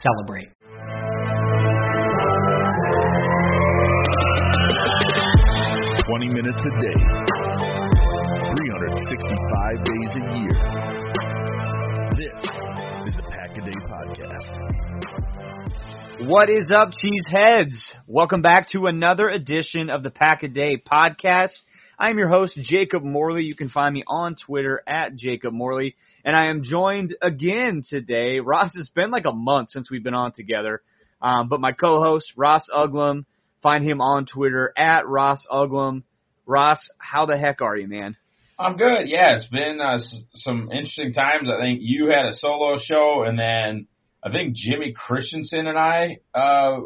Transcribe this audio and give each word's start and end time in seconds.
celebrate. 0.00 0.48
Twenty 6.06 6.28
minutes 6.28 6.60
a 6.60 6.70
day, 6.80 7.00
365 8.56 9.84
days 9.84 10.12
a 10.14 10.22
year. 10.38 10.56
This 12.16 12.38
is 13.08 13.14
the 13.16 13.22
Pack 13.30 13.52
a 13.58 13.60
Day 13.62 13.78
Podcast. 13.90 14.54
What 16.28 16.48
is 16.48 16.70
up, 16.74 16.92
cheeseheads? 16.92 17.76
Welcome 18.06 18.40
back 18.42 18.70
to 18.70 18.86
another 18.86 19.28
edition 19.28 19.90
of 19.90 20.02
the 20.02 20.10
Pack 20.10 20.42
a 20.44 20.48
Day 20.48 20.76
podcast. 20.78 21.60
I'm 21.98 22.18
your 22.18 22.28
host, 22.28 22.58
Jacob 22.60 23.02
Morley. 23.02 23.44
You 23.44 23.54
can 23.54 23.70
find 23.70 23.94
me 23.94 24.04
on 24.06 24.36
Twitter 24.36 24.82
at 24.86 25.16
Jacob 25.16 25.54
Morley. 25.54 25.96
And 26.26 26.36
I 26.36 26.50
am 26.50 26.62
joined 26.62 27.16
again 27.22 27.82
today. 27.88 28.38
Ross, 28.40 28.72
it's 28.74 28.90
been 28.90 29.10
like 29.10 29.24
a 29.24 29.32
month 29.32 29.70
since 29.70 29.90
we've 29.90 30.04
been 30.04 30.12
on 30.12 30.32
together. 30.32 30.82
Um, 31.22 31.48
but 31.48 31.58
my 31.58 31.72
co-host, 31.72 32.34
Ross 32.36 32.64
Uglum, 32.74 33.24
find 33.62 33.82
him 33.82 34.02
on 34.02 34.26
Twitter 34.26 34.74
at 34.76 35.08
Ross 35.08 35.46
Uglum. 35.50 36.02
Ross, 36.44 36.86
how 36.98 37.24
the 37.24 37.38
heck 37.38 37.62
are 37.62 37.76
you, 37.76 37.88
man? 37.88 38.14
I'm 38.58 38.76
good. 38.76 39.06
Yeah, 39.06 39.36
it's 39.36 39.46
been 39.46 39.80
uh, 39.80 39.96
some 40.34 40.70
interesting 40.70 41.14
times. 41.14 41.48
I 41.48 41.58
think 41.62 41.80
you 41.82 42.08
had 42.08 42.26
a 42.26 42.36
solo 42.36 42.76
show, 42.82 43.24
and 43.26 43.38
then 43.38 43.86
I 44.22 44.30
think 44.30 44.54
Jimmy 44.54 44.92
Christensen 44.94 45.66
and 45.66 45.78
I 45.78 46.18
uh, 46.34 46.78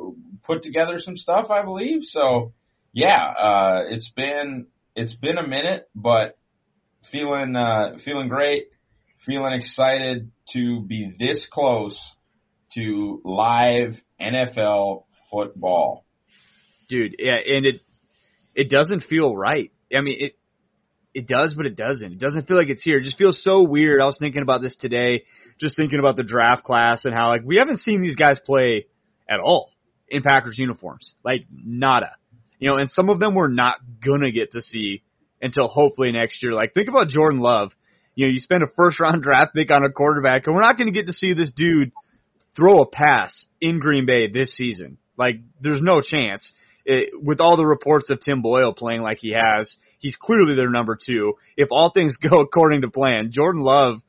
put 0.44 0.62
together 0.62 1.00
some 1.00 1.16
stuff. 1.16 1.50
I 1.50 1.62
believe 1.62 2.02
so. 2.04 2.52
Yeah, 2.92 3.24
uh, 3.24 3.82
it's 3.88 4.10
been 4.16 4.66
it's 4.94 5.14
been 5.14 5.38
a 5.38 5.46
minute, 5.46 5.88
but 5.94 6.36
feeling 7.10 7.56
uh, 7.56 7.98
feeling 8.04 8.28
great, 8.28 8.68
feeling 9.26 9.52
excited 9.52 10.30
to 10.52 10.80
be 10.82 11.14
this 11.18 11.46
close 11.50 11.98
to 12.74 13.20
live 13.24 13.96
NFL 14.20 15.04
football. 15.30 16.04
Dude, 16.88 17.16
yeah, 17.18 17.36
and 17.36 17.66
it 17.66 17.80
it 18.54 18.68
doesn't 18.68 19.04
feel 19.04 19.34
right. 19.34 19.70
I 19.94 20.00
mean, 20.00 20.16
it 20.18 20.36
it 21.14 21.26
does, 21.26 21.54
but 21.54 21.66
it 21.66 21.76
doesn't. 21.76 22.12
It 22.12 22.18
doesn't 22.18 22.46
feel 22.46 22.56
like 22.56 22.68
it's 22.68 22.82
here. 22.82 22.98
It 22.98 23.04
just 23.04 23.18
feels 23.18 23.42
so 23.42 23.62
weird. 23.62 24.00
I 24.00 24.04
was 24.04 24.16
thinking 24.18 24.42
about 24.42 24.62
this 24.62 24.76
today, 24.76 25.24
just 25.58 25.76
thinking 25.76 25.98
about 25.98 26.16
the 26.16 26.22
draft 26.22 26.64
class 26.64 27.04
and 27.04 27.14
how 27.14 27.28
like 27.28 27.42
we 27.44 27.56
haven't 27.56 27.80
seen 27.80 28.02
these 28.02 28.16
guys 28.16 28.38
play 28.44 28.86
at 29.28 29.40
all 29.40 29.70
in 30.08 30.22
Packers 30.22 30.58
uniforms. 30.58 31.14
Like 31.24 31.46
nada. 31.50 32.12
You 32.60 32.70
know, 32.70 32.76
and 32.76 32.90
some 32.90 33.08
of 33.08 33.18
them 33.18 33.34
we're 33.34 33.48
not 33.48 33.76
gonna 34.04 34.30
get 34.30 34.52
to 34.52 34.60
see 34.60 35.02
until 35.42 35.66
hopefully 35.66 36.12
next 36.12 36.42
year. 36.42 36.52
Like 36.52 36.74
think 36.74 36.88
about 36.88 37.08
Jordan 37.08 37.40
Love. 37.40 37.72
You 38.14 38.26
know, 38.26 38.32
you 38.32 38.38
spend 38.38 38.62
a 38.62 38.68
first 38.76 39.00
round 39.00 39.22
draft 39.24 39.54
pick 39.54 39.70
on 39.70 39.84
a 39.84 39.90
quarterback 39.90 40.46
and 40.46 40.54
we're 40.54 40.62
not 40.62 40.78
gonna 40.78 40.92
get 40.92 41.06
to 41.06 41.12
see 41.12 41.32
this 41.32 41.50
dude 41.50 41.90
throw 42.54 42.80
a 42.80 42.86
pass 42.86 43.46
in 43.60 43.80
Green 43.80 44.06
Bay 44.06 44.28
this 44.30 44.54
season. 44.54 44.98
Like 45.16 45.36
there's 45.60 45.82
no 45.82 46.00
chance. 46.00 46.52
It, 46.84 47.10
with 47.22 47.40
all 47.40 47.56
the 47.56 47.66
reports 47.66 48.08
of 48.10 48.20
Tim 48.20 48.40
Boyle 48.40 48.72
playing 48.72 49.02
like 49.02 49.18
he 49.20 49.32
has, 49.32 49.76
he's 49.98 50.16
clearly 50.16 50.54
their 50.54 50.70
number 50.70 50.96
two. 50.96 51.34
If 51.56 51.68
all 51.70 51.90
things 51.92 52.16
go 52.30 52.40
according 52.40 52.82
to 52.82 52.90
plan, 52.90 53.30
Jordan 53.32 53.62
Love 53.62 54.00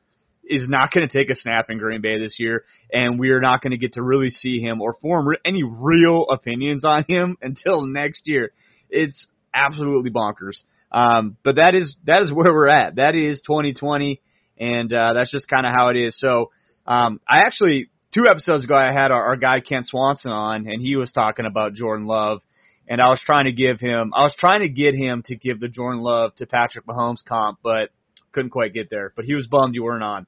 is 0.44 0.68
not 0.68 0.90
going 0.92 1.06
to 1.06 1.12
take 1.12 1.30
a 1.30 1.34
snap 1.34 1.66
in 1.70 1.78
Green 1.78 2.00
Bay 2.00 2.18
this 2.18 2.36
year, 2.38 2.64
and 2.92 3.18
we 3.18 3.30
are 3.30 3.40
not 3.40 3.62
going 3.62 3.70
to 3.70 3.76
get 3.76 3.94
to 3.94 4.02
really 4.02 4.30
see 4.30 4.60
him 4.60 4.80
or 4.80 4.94
form 4.94 5.28
re- 5.28 5.36
any 5.44 5.62
real 5.62 6.26
opinions 6.30 6.84
on 6.84 7.04
him 7.08 7.36
until 7.42 7.86
next 7.86 8.22
year. 8.26 8.52
It's 8.90 9.26
absolutely 9.54 10.10
bonkers. 10.10 10.62
Um, 10.90 11.36
but 11.42 11.56
that 11.56 11.74
is 11.74 11.96
that 12.04 12.22
is 12.22 12.32
where 12.32 12.52
we're 12.52 12.68
at. 12.68 12.96
That 12.96 13.14
is 13.14 13.40
2020, 13.46 14.20
and 14.58 14.92
uh, 14.92 15.14
that's 15.14 15.30
just 15.30 15.48
kind 15.48 15.66
of 15.66 15.72
how 15.74 15.88
it 15.88 15.96
is. 15.96 16.18
So 16.18 16.50
um, 16.86 17.20
I 17.26 17.38
actually 17.46 17.88
two 18.12 18.26
episodes 18.28 18.64
ago 18.64 18.74
I 18.74 18.92
had 18.92 19.10
our, 19.10 19.28
our 19.28 19.36
guy 19.36 19.60
Kent 19.60 19.86
Swanson 19.86 20.30
on, 20.30 20.66
and 20.68 20.82
he 20.82 20.96
was 20.96 21.10
talking 21.12 21.46
about 21.46 21.74
Jordan 21.74 22.06
Love, 22.06 22.42
and 22.88 23.00
I 23.00 23.08
was 23.08 23.22
trying 23.24 23.46
to 23.46 23.52
give 23.52 23.80
him, 23.80 24.12
I 24.14 24.22
was 24.22 24.34
trying 24.38 24.60
to 24.60 24.68
get 24.68 24.94
him 24.94 25.22
to 25.26 25.36
give 25.36 25.60
the 25.60 25.68
Jordan 25.68 26.02
Love 26.02 26.34
to 26.36 26.46
Patrick 26.46 26.86
Mahomes 26.86 27.24
comp, 27.26 27.58
but 27.62 27.90
couldn't 28.32 28.50
quite 28.50 28.74
get 28.74 28.90
there. 28.90 29.12
But 29.14 29.24
he 29.24 29.34
was 29.34 29.46
bummed 29.46 29.74
you 29.74 29.84
weren't 29.84 30.02
on. 30.02 30.26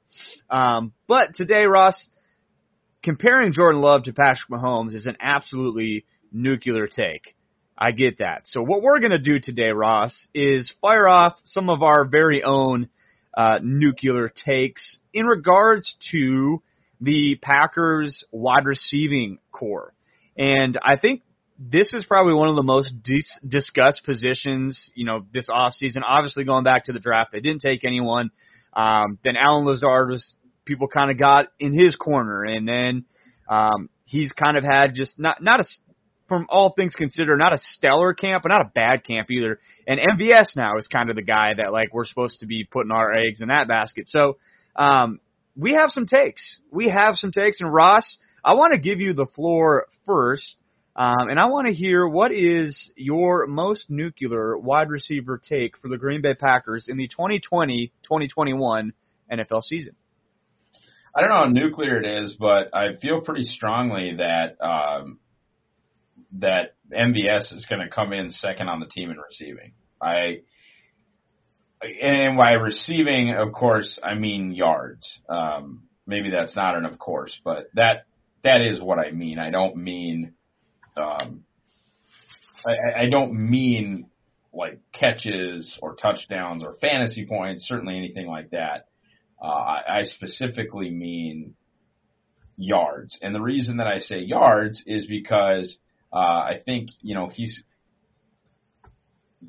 Um, 0.50 0.92
but 1.08 1.34
today, 1.34 1.66
Ross, 1.66 2.08
comparing 3.02 3.52
Jordan 3.52 3.80
Love 3.80 4.04
to 4.04 4.12
Patrick 4.12 4.50
Mahomes 4.50 4.94
is 4.94 5.06
an 5.06 5.16
absolutely 5.20 6.04
nuclear 6.32 6.86
take. 6.86 7.34
I 7.76 7.90
get 7.90 8.18
that. 8.18 8.42
So 8.44 8.62
what 8.62 8.82
we're 8.82 9.00
going 9.00 9.10
to 9.10 9.18
do 9.18 9.40
today, 9.40 9.70
Ross, 9.70 10.28
is 10.32 10.72
fire 10.80 11.08
off 11.08 11.36
some 11.44 11.68
of 11.68 11.82
our 11.82 12.04
very 12.04 12.42
own 12.42 12.88
uh, 13.36 13.58
nuclear 13.62 14.28
takes 14.28 14.98
in 15.12 15.26
regards 15.26 15.96
to 16.12 16.62
the 17.00 17.36
Packers 17.42 18.24
wide 18.30 18.64
receiving 18.64 19.38
corps. 19.50 19.92
And 20.36 20.78
I 20.82 20.96
think 20.96 21.22
this 21.58 21.92
is 21.92 22.04
probably 22.04 22.34
one 22.34 22.48
of 22.48 22.56
the 22.56 22.62
most 22.62 22.92
dis- 23.02 23.38
discussed 23.46 24.04
positions, 24.04 24.90
you 24.94 25.04
know, 25.04 25.24
this 25.32 25.48
offseason. 25.48 26.02
Obviously, 26.06 26.44
going 26.44 26.64
back 26.64 26.84
to 26.84 26.92
the 26.92 26.98
draft, 26.98 27.32
they 27.32 27.40
didn't 27.40 27.60
take 27.60 27.84
anyone. 27.84 28.30
Um, 28.72 29.18
then 29.22 29.34
Allen 29.36 29.64
Lazard 29.64 30.10
was, 30.10 30.34
people 30.64 30.88
kind 30.88 31.10
of 31.10 31.18
got 31.18 31.46
in 31.60 31.72
his 31.72 31.94
corner. 31.94 32.42
And 32.44 32.66
then 32.66 33.04
um, 33.48 33.88
he's 34.04 34.32
kind 34.32 34.56
of 34.56 34.64
had 34.64 34.94
just 34.94 35.18
not, 35.18 35.42
not 35.42 35.60
a, 35.60 35.64
from 36.28 36.46
all 36.48 36.72
things 36.76 36.94
considered, 36.94 37.36
not 37.36 37.52
a 37.52 37.58
stellar 37.60 38.14
camp, 38.14 38.42
but 38.42 38.48
not 38.48 38.62
a 38.62 38.70
bad 38.74 39.04
camp 39.04 39.30
either. 39.30 39.60
And 39.86 40.00
MVS 40.00 40.56
now 40.56 40.76
is 40.78 40.88
kind 40.88 41.10
of 41.10 41.16
the 41.16 41.22
guy 41.22 41.52
that 41.56 41.72
like 41.72 41.94
we're 41.94 42.06
supposed 42.06 42.40
to 42.40 42.46
be 42.46 42.66
putting 42.68 42.90
our 42.90 43.14
eggs 43.14 43.40
in 43.40 43.48
that 43.48 43.68
basket. 43.68 44.08
So, 44.08 44.38
um, 44.74 45.20
we 45.56 45.74
have 45.74 45.90
some 45.90 46.06
takes. 46.06 46.58
We 46.72 46.88
have 46.88 47.14
some 47.14 47.32
takes, 47.32 47.60
and 47.60 47.72
Ross, 47.72 48.18
I 48.44 48.54
want 48.54 48.72
to 48.72 48.78
give 48.78 49.00
you 49.00 49.14
the 49.14 49.26
floor 49.26 49.86
first, 50.06 50.56
um, 50.96 51.28
and 51.28 51.40
I 51.40 51.46
want 51.46 51.66
to 51.66 51.74
hear 51.74 52.06
what 52.06 52.32
is 52.32 52.92
your 52.96 53.46
most 53.46 53.90
nuclear 53.90 54.56
wide 54.56 54.88
receiver 54.88 55.40
take 55.42 55.76
for 55.78 55.88
the 55.88 55.98
Green 55.98 56.22
Bay 56.22 56.34
Packers 56.34 56.86
in 56.88 56.96
the 56.96 57.08
2020-2021 57.08 58.90
NFL 59.32 59.62
season. 59.62 59.96
I 61.14 61.20
don't 61.20 61.30
know 61.30 61.36
how 61.36 61.46
nuclear 61.46 62.00
it 62.00 62.24
is, 62.24 62.36
but 62.38 62.74
I 62.74 62.96
feel 63.00 63.20
pretty 63.20 63.44
strongly 63.44 64.16
that 64.18 64.56
um, 64.64 65.18
that 66.40 66.74
MVS 66.92 67.52
is 67.54 67.64
going 67.68 67.80
to 67.80 67.92
come 67.92 68.12
in 68.12 68.30
second 68.30 68.68
on 68.68 68.80
the 68.80 68.86
team 68.86 69.10
in 69.10 69.18
receiving. 69.18 69.72
I 70.00 70.42
and 72.02 72.36
by 72.36 72.52
receiving, 72.52 73.34
of 73.34 73.52
course, 73.52 73.98
I 74.02 74.14
mean 74.14 74.52
yards. 74.52 75.06
Um, 75.28 75.84
maybe 76.06 76.30
that's 76.30 76.56
not 76.56 76.76
an 76.76 76.84
of 76.84 76.98
course, 76.98 77.38
but 77.44 77.68
that 77.74 78.06
that 78.42 78.60
is 78.60 78.80
what 78.80 78.98
I 78.98 79.12
mean. 79.12 79.38
I 79.38 79.50
don't 79.50 79.76
mean 79.76 80.34
um, 80.96 81.44
I, 82.66 83.02
I 83.02 83.10
don't 83.10 83.34
mean 83.34 84.06
like 84.52 84.80
catches 84.92 85.78
or 85.82 85.96
touchdowns 85.96 86.64
or 86.64 86.76
fantasy 86.80 87.26
points, 87.26 87.66
certainly 87.66 87.96
anything 87.96 88.26
like 88.26 88.50
that. 88.50 88.86
Uh, 89.42 89.46
I, 89.46 89.80
I 89.98 90.02
specifically 90.04 90.90
mean 90.90 91.54
yards, 92.56 93.18
and 93.20 93.34
the 93.34 93.40
reason 93.40 93.78
that 93.78 93.86
I 93.86 93.98
say 93.98 94.20
yards 94.20 94.82
is 94.86 95.06
because 95.06 95.76
uh, 96.12 96.16
I 96.16 96.60
think 96.64 96.90
you 97.00 97.14
know 97.14 97.28
he's 97.32 97.62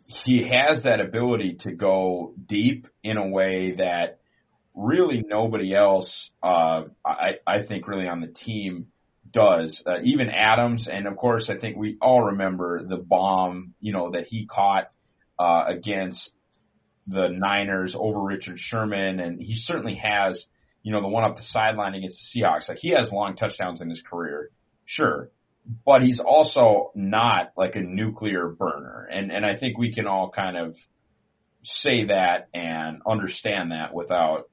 he 0.08 0.50
has 0.50 0.84
that 0.84 1.00
ability 1.00 1.58
to 1.62 1.72
go 1.72 2.34
deep 2.48 2.88
in 3.04 3.18
a 3.18 3.28
way 3.28 3.76
that 3.78 4.20
really 4.74 5.24
nobody 5.26 5.74
else, 5.74 6.30
uh, 6.44 6.84
I, 7.06 7.36
I 7.48 7.64
think, 7.68 7.88
really 7.88 8.08
on 8.08 8.22
the 8.22 8.28
team 8.28 8.88
does. 9.36 9.84
Uh, 9.86 10.00
even 10.04 10.30
Adams, 10.30 10.88
and 10.92 11.06
of 11.06 11.18
course, 11.18 11.50
I 11.50 11.60
think 11.60 11.78
we 11.78 11.98
all 12.02 12.24
remember 12.24 12.82
the 12.88 12.96
bomb, 12.98 13.74
you 13.82 13.92
know, 13.94 14.12
that 14.12 14.28
he 14.28 14.48
caught 14.48 14.90
uh, 15.38 15.66
against 15.68 16.32
the 17.06 17.28
Niners 17.28 17.94
over 17.96 18.20
Richard 18.22 18.58
Sherman, 18.58 19.20
and 19.20 19.40
he 19.40 19.56
certainly 19.56 19.96
has, 19.96 20.44
you 20.82 20.92
know, 20.92 21.02
the 21.02 21.08
one 21.08 21.26
up 21.26 21.36
the 21.36 21.44
sideline 21.44 21.94
against 21.94 22.18
the 22.34 22.42
Seahawks. 22.42 22.68
Like 22.68 22.80
he 22.80 22.96
has 22.98 23.12
long 23.12 23.36
touchdowns 23.36 23.82
in 23.82 23.90
his 23.90 24.02
career, 24.10 24.50
sure, 24.86 25.30
but 25.86 26.02
he's 26.02 26.22
also 26.22 26.92
not 26.96 27.52
like 27.58 27.76
a 27.76 27.82
nuclear 27.82 28.48
burner. 28.48 29.08
And 29.12 29.32
and 29.32 29.46
I 29.46 29.58
think 29.58 29.78
we 29.78 29.94
can 29.94 30.08
all 30.08 30.32
kind 30.32 30.58
of 30.58 30.76
say 31.64 32.06
that 32.06 32.48
and 32.54 33.02
understand 33.06 33.72
that 33.72 33.94
without 33.94 34.50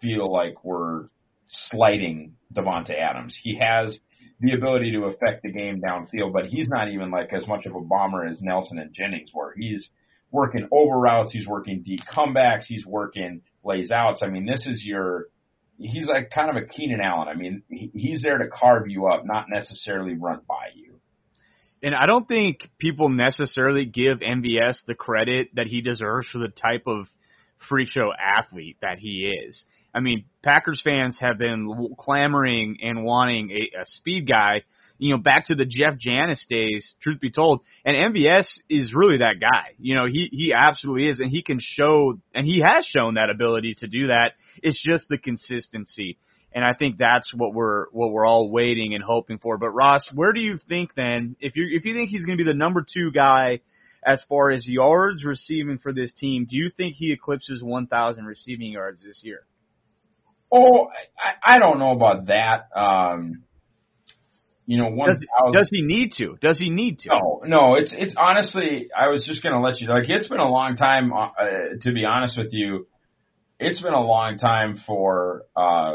feel 0.00 0.32
like 0.32 0.64
we're 0.64 1.08
slighting 1.48 2.36
Davante 2.54 2.98
Adams. 2.98 3.38
He 3.42 3.58
has 3.60 3.98
the 4.40 4.52
ability 4.52 4.92
to 4.92 5.04
affect 5.04 5.42
the 5.42 5.52
game 5.52 5.80
downfield, 5.80 6.32
but 6.32 6.46
he's 6.46 6.68
not 6.68 6.88
even 6.88 7.10
like 7.10 7.32
as 7.32 7.46
much 7.46 7.66
of 7.66 7.74
a 7.74 7.80
bomber 7.80 8.26
as 8.26 8.40
Nelson 8.40 8.78
and 8.78 8.94
Jennings 8.94 9.30
were. 9.34 9.54
He's 9.56 9.90
working 10.30 10.68
over 10.72 10.98
routes, 10.98 11.30
he's 11.32 11.46
working 11.46 11.82
deep 11.84 12.00
comebacks, 12.10 12.64
he's 12.66 12.86
working 12.86 13.42
lays 13.64 13.90
outs. 13.90 14.20
I 14.22 14.28
mean, 14.28 14.46
this 14.46 14.66
is 14.66 14.82
your 14.84 15.26
he's 15.78 16.06
like 16.06 16.30
kind 16.30 16.50
of 16.50 16.62
a 16.62 16.66
Keenan 16.66 17.00
Allen. 17.00 17.28
I 17.28 17.34
mean, 17.34 17.62
he, 17.68 17.90
he's 17.94 18.22
there 18.22 18.38
to 18.38 18.48
carve 18.48 18.88
you 18.88 19.06
up, 19.06 19.24
not 19.24 19.46
necessarily 19.48 20.14
run 20.14 20.40
by 20.46 20.68
you. 20.74 20.94
And 21.82 21.94
I 21.94 22.06
don't 22.06 22.28
think 22.28 22.68
people 22.78 23.08
necessarily 23.08 23.86
give 23.86 24.18
MVS 24.18 24.84
the 24.86 24.94
credit 24.94 25.48
that 25.54 25.66
he 25.66 25.80
deserves 25.80 26.28
for 26.28 26.38
the 26.38 26.48
type 26.48 26.82
of 26.86 27.06
freak 27.68 27.88
show 27.88 28.10
athlete 28.12 28.76
that 28.82 28.98
he 28.98 29.32
is. 29.46 29.64
I 29.94 30.00
mean, 30.00 30.24
Packers 30.42 30.80
fans 30.82 31.18
have 31.20 31.38
been 31.38 31.94
clamoring 31.98 32.78
and 32.82 33.04
wanting 33.04 33.50
a, 33.50 33.80
a 33.80 33.86
speed 33.86 34.28
guy 34.28 34.62
you 35.00 35.16
know, 35.16 35.20
back 35.20 35.46
to 35.46 35.54
the 35.54 35.64
Jeff 35.64 35.98
Janis 35.98 36.44
days, 36.46 36.94
truth 37.02 37.20
be 37.20 37.30
told. 37.30 37.62
And 37.86 38.14
MVS 38.14 38.46
is 38.68 38.92
really 38.94 39.18
that 39.18 39.40
guy. 39.40 39.72
You 39.78 39.94
know, 39.94 40.06
he, 40.06 40.28
he 40.30 40.52
absolutely 40.52 41.08
is. 41.08 41.20
And 41.20 41.30
he 41.30 41.42
can 41.42 41.58
show, 41.58 42.18
and 42.34 42.46
he 42.46 42.60
has 42.60 42.84
shown 42.84 43.14
that 43.14 43.30
ability 43.30 43.76
to 43.78 43.88
do 43.88 44.08
that. 44.08 44.32
It's 44.62 44.80
just 44.80 45.04
the 45.08 45.16
consistency. 45.16 46.18
And 46.52 46.62
I 46.62 46.74
think 46.74 46.98
that's 46.98 47.32
what 47.34 47.54
we're, 47.54 47.86
what 47.92 48.12
we're 48.12 48.26
all 48.26 48.50
waiting 48.50 48.94
and 48.94 49.02
hoping 49.02 49.38
for. 49.38 49.56
But 49.56 49.70
Ross, 49.70 50.06
where 50.14 50.34
do 50.34 50.40
you 50.40 50.58
think 50.68 50.94
then, 50.94 51.34
if 51.40 51.56
you, 51.56 51.66
if 51.72 51.86
you 51.86 51.94
think 51.94 52.10
he's 52.10 52.26
going 52.26 52.36
to 52.36 52.44
be 52.44 52.50
the 52.50 52.54
number 52.54 52.84
two 52.84 53.10
guy 53.10 53.60
as 54.04 54.22
far 54.28 54.50
as 54.50 54.68
yards 54.68 55.24
receiving 55.24 55.78
for 55.78 55.94
this 55.94 56.12
team, 56.12 56.46
do 56.48 56.58
you 56.58 56.70
think 56.76 56.94
he 56.94 57.10
eclipses 57.10 57.62
1,000 57.62 58.26
receiving 58.26 58.72
yards 58.72 59.02
this 59.02 59.20
year? 59.22 59.44
Oh, 60.52 60.88
I, 61.18 61.56
I 61.56 61.58
don't 61.58 61.78
know 61.78 61.92
about 61.92 62.26
that. 62.26 62.68
Um, 62.76 63.44
you 64.66 64.78
know, 64.78 64.88
one 64.88 65.08
does, 65.08 65.24
does 65.52 65.68
he 65.72 65.82
need 65.82 66.12
to? 66.18 66.36
Does 66.40 66.58
he 66.58 66.70
need 66.70 67.00
to? 67.00 67.08
No, 67.08 67.42
no. 67.44 67.74
It's 67.74 67.92
it's 67.96 68.14
honestly, 68.16 68.88
I 68.96 69.08
was 69.08 69.24
just 69.26 69.42
gonna 69.42 69.60
let 69.60 69.80
you 69.80 69.88
know. 69.88 69.94
Like 69.94 70.08
it's 70.08 70.28
been 70.28 70.38
a 70.38 70.48
long 70.48 70.76
time. 70.76 71.12
Uh, 71.12 71.30
to 71.82 71.92
be 71.92 72.04
honest 72.04 72.38
with 72.38 72.52
you, 72.52 72.86
it's 73.58 73.80
been 73.80 73.94
a 73.94 74.00
long 74.00 74.38
time 74.38 74.80
for 74.86 75.42
uh, 75.56 75.94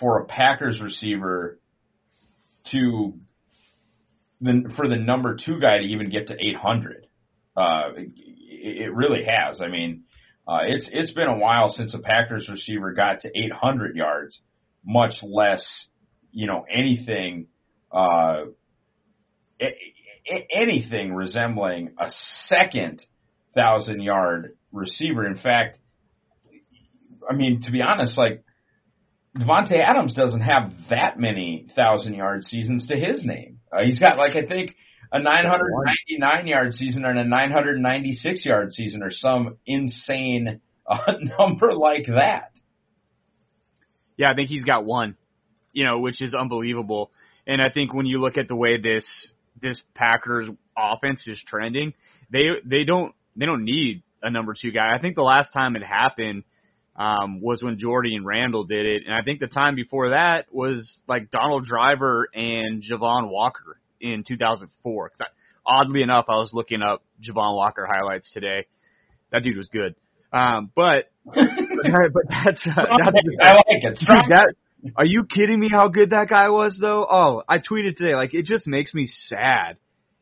for 0.00 0.20
a 0.22 0.24
Packers 0.26 0.80
receiver 0.80 1.60
to 2.72 3.14
the 4.40 4.72
for 4.76 4.88
the 4.88 4.96
number 4.96 5.36
two 5.36 5.60
guy 5.60 5.78
to 5.78 5.84
even 5.84 6.10
get 6.10 6.28
to 6.28 6.34
800. 6.34 7.06
Uh, 7.56 7.90
it, 7.96 8.12
it 8.48 8.94
really 8.94 9.24
has. 9.24 9.60
I 9.60 9.68
mean, 9.68 10.04
uh, 10.48 10.60
it's 10.66 10.88
it's 10.90 11.12
been 11.12 11.28
a 11.28 11.36
while 11.36 11.68
since 11.68 11.92
a 11.94 11.98
Packers 11.98 12.48
receiver 12.48 12.92
got 12.94 13.20
to 13.20 13.28
800 13.28 13.94
yards, 13.94 14.40
much 14.84 15.12
less 15.22 15.64
you 16.32 16.46
know, 16.46 16.64
anything, 16.72 17.46
uh, 17.90 18.44
anything 20.54 21.14
resembling 21.14 21.94
a 21.98 22.10
second 22.46 23.02
thousand 23.54 24.02
yard 24.02 24.56
receiver. 24.72 25.26
In 25.26 25.36
fact, 25.36 25.78
I 27.28 27.34
mean, 27.34 27.62
to 27.62 27.72
be 27.72 27.82
honest, 27.82 28.16
like 28.16 28.44
Davante 29.36 29.78
Adams 29.80 30.14
doesn't 30.14 30.40
have 30.40 30.72
that 30.90 31.18
many 31.18 31.66
thousand 31.74 32.14
yard 32.14 32.44
seasons 32.44 32.86
to 32.88 32.96
his 32.96 33.24
name. 33.24 33.58
Uh, 33.72 33.82
he's 33.84 33.98
got 33.98 34.16
like 34.16 34.36
I 34.36 34.46
think 34.46 34.74
a 35.12 35.18
999 35.18 36.46
yard 36.46 36.74
season 36.74 37.04
and 37.04 37.18
a 37.18 37.24
996 37.24 38.44
yard 38.44 38.72
season 38.72 39.02
or 39.02 39.10
some 39.10 39.56
insane 39.66 40.60
uh, 40.86 41.12
number 41.38 41.72
like 41.74 42.06
that. 42.06 42.52
Yeah, 44.16 44.30
I 44.30 44.34
think 44.34 44.48
he's 44.48 44.64
got 44.64 44.84
one 44.84 45.16
you 45.78 45.84
know, 45.84 46.00
which 46.00 46.20
is 46.20 46.34
unbelievable. 46.34 47.12
And 47.46 47.62
I 47.62 47.70
think 47.70 47.94
when 47.94 48.04
you 48.04 48.20
look 48.20 48.36
at 48.36 48.48
the 48.48 48.56
way 48.56 48.78
this 48.80 49.04
this 49.62 49.80
Packers 49.94 50.48
offense 50.76 51.26
is 51.28 51.42
trending, 51.46 51.94
they 52.30 52.46
they 52.64 52.82
don't 52.82 53.14
they 53.36 53.46
don't 53.46 53.64
need 53.64 54.02
a 54.20 54.28
number 54.28 54.54
two 54.60 54.72
guy. 54.72 54.94
I 54.94 55.00
think 55.00 55.14
the 55.14 55.22
last 55.22 55.52
time 55.52 55.76
it 55.76 55.84
happened 55.84 56.42
um, 56.96 57.40
was 57.40 57.62
when 57.62 57.78
Jordy 57.78 58.16
and 58.16 58.26
Randall 58.26 58.64
did 58.64 58.86
it, 58.86 59.02
and 59.06 59.14
I 59.14 59.22
think 59.22 59.38
the 59.38 59.46
time 59.46 59.76
before 59.76 60.10
that 60.10 60.52
was 60.52 61.00
like 61.06 61.30
Donald 61.30 61.64
Driver 61.64 62.28
and 62.34 62.82
Javon 62.82 63.30
Walker 63.30 63.78
in 64.00 64.24
2004. 64.26 65.08
Cause 65.10 65.18
I, 65.20 65.26
oddly 65.66 66.02
enough, 66.02 66.26
I 66.28 66.36
was 66.36 66.50
looking 66.52 66.82
up 66.82 67.02
Javon 67.22 67.54
Walker 67.54 67.86
highlights 67.90 68.32
today. 68.32 68.66
That 69.32 69.42
dude 69.42 69.56
was 69.56 69.68
good. 69.68 69.94
Um, 70.32 70.70
but, 70.74 71.10
but, 71.24 71.36
but 71.36 72.22
that's, 72.28 72.66
uh, 72.66 72.84
that's 72.98 73.18
I 73.42 73.54
like 73.54 73.64
it. 73.68 73.98
That, 74.06 74.54
are 74.96 75.04
you 75.04 75.24
kidding 75.24 75.58
me 75.58 75.68
how 75.68 75.88
good 75.88 76.10
that 76.10 76.28
guy 76.28 76.48
was 76.50 76.78
though? 76.80 77.06
Oh, 77.10 77.42
I 77.48 77.58
tweeted 77.58 77.96
today 77.96 78.14
like 78.14 78.34
it 78.34 78.44
just 78.44 78.66
makes 78.66 78.94
me 78.94 79.06
sad 79.06 79.76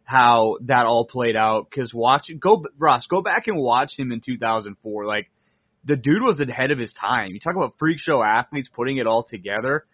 how 0.05 0.57
that 0.63 0.87
all 0.87 1.05
played 1.05 1.37
out 1.37 1.71
cuz 1.71 1.93
watch 1.93 2.31
go 2.41 2.65
Ross 2.79 3.07
go 3.07 3.23
back 3.23 3.49
and 3.49 3.59
watch 3.59 3.99
him 3.99 4.13
in 4.13 4.21
2004 4.21 5.05
like 5.05 5.31
the 5.85 5.97
dude 5.97 6.23
was 6.23 6.41
ahead 6.41 6.71
of 6.71 6.79
his 6.79 6.93
time. 6.93 7.33
You 7.33 7.41
talk 7.41 7.55
about 7.55 7.75
freak 7.79 7.99
show 7.99 8.23
athletes 8.23 8.69
putting 8.73 8.97
it 8.97 9.07
all 9.07 9.23
together. 9.23 9.85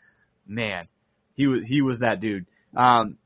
Man, 0.47 0.87
he 1.35 1.47
was 1.47 1.67
he 1.67 1.83
was 1.83 1.99
that 2.01 2.21
dude. 2.21 2.47
Um 2.77 3.19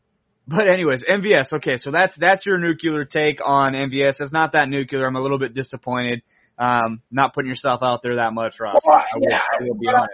but 0.46 0.68
anyways, 0.68 1.04
MVS. 1.04 1.52
Okay, 1.54 1.76
so 1.76 1.90
that's 1.90 2.14
that's 2.18 2.46
your 2.46 2.58
nuclear 2.58 3.04
take 3.04 3.40
on 3.44 3.72
MVS. 3.72 4.20
It's 4.20 4.32
not 4.32 4.52
that 4.52 4.68
nuclear. 4.68 5.06
I'm 5.06 5.16
a 5.16 5.20
little 5.20 5.38
bit 5.38 5.54
disappointed. 5.54 6.22
Um, 6.58 7.02
not 7.10 7.34
putting 7.34 7.48
yourself 7.48 7.82
out 7.82 8.02
there 8.02 8.16
that 8.16 8.32
much, 8.32 8.54
Ross. 8.58 8.80
Well, 8.86 8.96
I, 8.96 9.18
will, 9.18 9.28
yeah, 9.28 9.38
I 9.38 9.62
will 9.62 9.74
be 9.74 9.88
honest. 9.88 10.12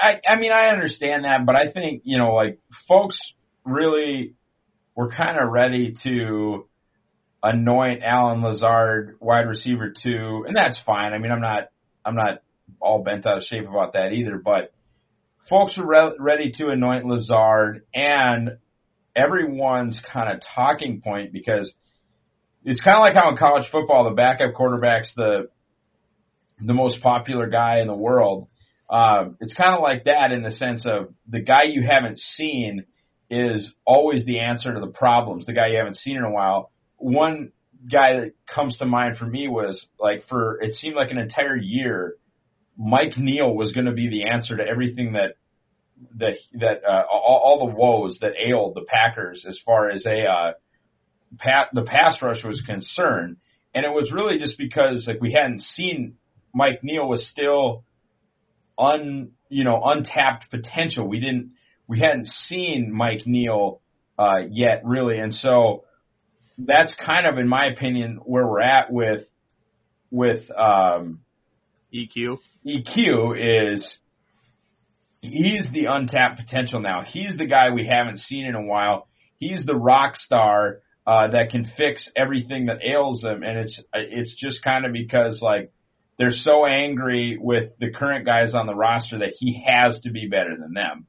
I, 0.00 0.20
I 0.26 0.38
mean, 0.38 0.52
I 0.52 0.68
understand 0.68 1.24
that, 1.24 1.44
but 1.44 1.56
I 1.56 1.70
think, 1.70 2.02
you 2.04 2.18
know, 2.18 2.34
like 2.34 2.60
folks 2.86 3.18
really 3.64 4.34
were 4.94 5.10
kind 5.10 5.38
of 5.38 5.50
ready 5.50 5.96
to 6.04 6.68
anoint 7.42 8.02
Allen 8.04 8.42
Lazard 8.42 9.16
wide 9.20 9.48
receiver 9.48 9.92
two, 10.02 10.44
and 10.46 10.54
that's 10.54 10.78
fine. 10.86 11.12
I 11.12 11.18
mean, 11.18 11.32
I'm 11.32 11.40
not, 11.40 11.70
I'm 12.04 12.14
not 12.14 12.42
all 12.80 13.02
bent 13.02 13.26
out 13.26 13.38
of 13.38 13.44
shape 13.44 13.68
about 13.68 13.94
that 13.94 14.12
either, 14.12 14.38
but 14.38 14.72
folks 15.48 15.76
were 15.76 15.86
re- 15.86 16.16
ready 16.18 16.52
to 16.58 16.68
anoint 16.68 17.06
Lazard 17.06 17.82
and 17.92 18.58
everyone's 19.16 20.00
kind 20.12 20.32
of 20.32 20.40
talking 20.54 21.00
point 21.02 21.32
because 21.32 21.72
it's 22.64 22.80
kind 22.80 22.96
of 22.96 23.00
like 23.00 23.14
how 23.14 23.30
in 23.30 23.36
college 23.36 23.68
football 23.70 24.04
the 24.04 24.14
backup 24.14 24.54
quarterback's 24.54 25.12
the 25.16 25.48
the 26.62 26.74
most 26.74 27.00
popular 27.02 27.48
guy 27.48 27.80
in 27.80 27.86
the 27.86 27.94
world 27.94 28.48
uh, 28.90 29.28
it's 29.38 29.52
kind 29.52 29.74
of 29.74 29.80
like 29.80 30.04
that 30.04 30.32
in 30.32 30.42
the 30.42 30.50
sense 30.50 30.84
of 30.84 31.14
the 31.28 31.40
guy 31.40 31.62
you 31.62 31.82
haven't 31.88 32.18
seen 32.18 32.84
is 33.30 33.72
always 33.86 34.24
the 34.26 34.40
answer 34.40 34.74
to 34.74 34.80
the 34.80 34.88
problems. 34.88 35.46
The 35.46 35.52
guy 35.52 35.68
you 35.68 35.78
haven't 35.78 35.98
seen 35.98 36.16
in 36.16 36.24
a 36.24 36.30
while. 36.30 36.72
One 36.96 37.52
guy 37.90 38.14
that 38.14 38.32
comes 38.52 38.76
to 38.78 38.84
mind 38.84 39.16
for 39.16 39.26
me 39.26 39.46
was 39.46 39.86
like 40.00 40.26
for 40.28 40.60
it 40.60 40.74
seemed 40.74 40.96
like 40.96 41.12
an 41.12 41.18
entire 41.18 41.56
year, 41.56 42.16
Mike 42.76 43.16
Neal 43.16 43.54
was 43.54 43.72
going 43.72 43.86
to 43.86 43.92
be 43.92 44.08
the 44.08 44.28
answer 44.28 44.56
to 44.56 44.66
everything 44.66 45.12
that 45.12 45.36
that 46.16 46.34
that 46.54 46.82
uh, 46.84 47.02
all, 47.10 47.40
all 47.44 47.66
the 47.68 47.74
woes 47.74 48.18
that 48.20 48.32
ailed 48.42 48.74
the 48.74 48.84
Packers 48.86 49.44
as 49.46 49.58
far 49.64 49.90
as 49.90 50.06
a 50.06 50.24
uh, 50.24 50.52
pat 51.38 51.68
the 51.72 51.82
pass 51.82 52.20
rush 52.22 52.42
was 52.44 52.62
concerned, 52.66 53.36
and 53.74 53.84
it 53.84 53.90
was 53.90 54.10
really 54.12 54.38
just 54.38 54.58
because 54.58 55.06
like 55.06 55.20
we 55.20 55.32
hadn't 55.32 55.60
seen 55.60 56.16
Mike 56.54 56.80
Neal 56.82 57.08
was 57.08 57.26
still 57.28 57.84
un 58.78 59.32
you 59.48 59.64
know 59.64 59.82
untapped 59.84 60.50
potential. 60.50 61.06
We 61.06 61.20
didn't 61.20 61.52
we 61.86 62.00
hadn't 62.00 62.28
seen 62.28 62.92
Mike 62.92 63.26
Neal 63.26 63.80
uh, 64.18 64.40
yet 64.48 64.82
really, 64.84 65.18
and 65.18 65.34
so 65.34 65.84
that's 66.58 66.94
kind 66.96 67.26
of 67.26 67.38
in 67.38 67.48
my 67.48 67.66
opinion 67.66 68.20
where 68.24 68.46
we're 68.46 68.60
at 68.60 68.92
with 68.92 69.24
with 70.10 70.50
um, 70.50 71.20
EQ. 71.94 72.38
EQ 72.66 73.74
is 73.74 73.96
he's 75.22 75.68
the 75.72 75.86
untapped 75.86 76.38
potential 76.40 76.80
now. 76.80 77.02
He's 77.02 77.36
the 77.36 77.46
guy 77.46 77.70
we 77.70 77.86
haven't 77.86 78.18
seen 78.18 78.46
in 78.46 78.54
a 78.54 78.62
while. 78.62 79.08
He's 79.38 79.64
the 79.64 79.74
rock 79.74 80.16
star 80.16 80.80
uh, 81.06 81.28
that 81.28 81.50
can 81.50 81.70
fix 81.76 82.08
everything 82.16 82.66
that 82.66 82.78
ails 82.84 83.20
them, 83.22 83.42
and 83.42 83.58
it's 83.58 83.80
it's 83.94 84.34
just 84.36 84.62
kind 84.62 84.84
of 84.84 84.92
because 84.92 85.40
like 85.42 85.72
they're 86.18 86.30
so 86.30 86.66
angry 86.66 87.38
with 87.40 87.72
the 87.78 87.90
current 87.90 88.26
guys 88.26 88.54
on 88.54 88.66
the 88.66 88.74
roster 88.74 89.18
that 89.20 89.32
he 89.38 89.64
has 89.66 89.98
to 90.00 90.10
be 90.10 90.28
better 90.28 90.56
than 90.58 90.74
them. 90.74 91.06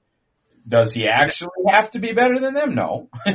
Does 0.68 0.94
he 0.94 1.08
actually 1.08 1.50
have 1.70 1.92
to 1.92 2.00
be 2.00 2.14
better 2.14 2.40
than 2.40 2.54
them? 2.54 2.76
No, 2.76 3.10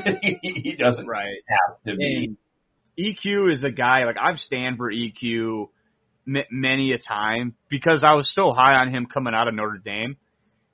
he 0.42 0.76
doesn't 0.78 1.06
Right. 1.06 1.42
have 1.48 1.82
to 1.86 1.96
be. 1.96 2.28
And 2.28 2.36
EQ 2.98 3.52
is 3.52 3.64
a 3.64 3.70
guy 3.70 4.04
like 4.04 4.16
I've 4.18 4.38
stand 4.38 4.78
for 4.78 4.90
EQ 4.90 5.68
m- 6.26 6.44
many 6.50 6.92
a 6.92 6.98
time 6.98 7.54
because 7.68 8.02
I 8.04 8.14
was 8.14 8.32
so 8.34 8.52
high 8.52 8.76
on 8.76 8.88
him 8.90 9.06
coming 9.06 9.34
out 9.34 9.48
of 9.48 9.54
Notre 9.54 9.76
Dame, 9.84 10.16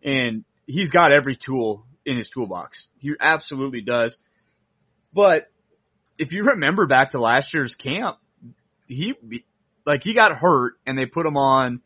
and 0.02 0.44
he's 0.66 0.88
got 0.88 1.12
every 1.12 1.36
tool 1.36 1.86
in 2.04 2.16
his 2.16 2.28
toolbox. 2.28 2.88
He 2.98 3.12
absolutely 3.20 3.82
does. 3.82 4.16
But 5.12 5.48
if 6.18 6.32
you 6.32 6.44
remember 6.44 6.86
back 6.86 7.12
to 7.12 7.20
last 7.20 7.52
year's 7.52 7.74
camp, 7.74 8.18
he 8.86 9.14
like 9.86 10.02
he 10.02 10.14
got 10.14 10.36
hurt 10.36 10.74
and 10.86 10.96
they 10.96 11.06
put 11.06 11.26
him 11.26 11.36
on, 11.36 11.80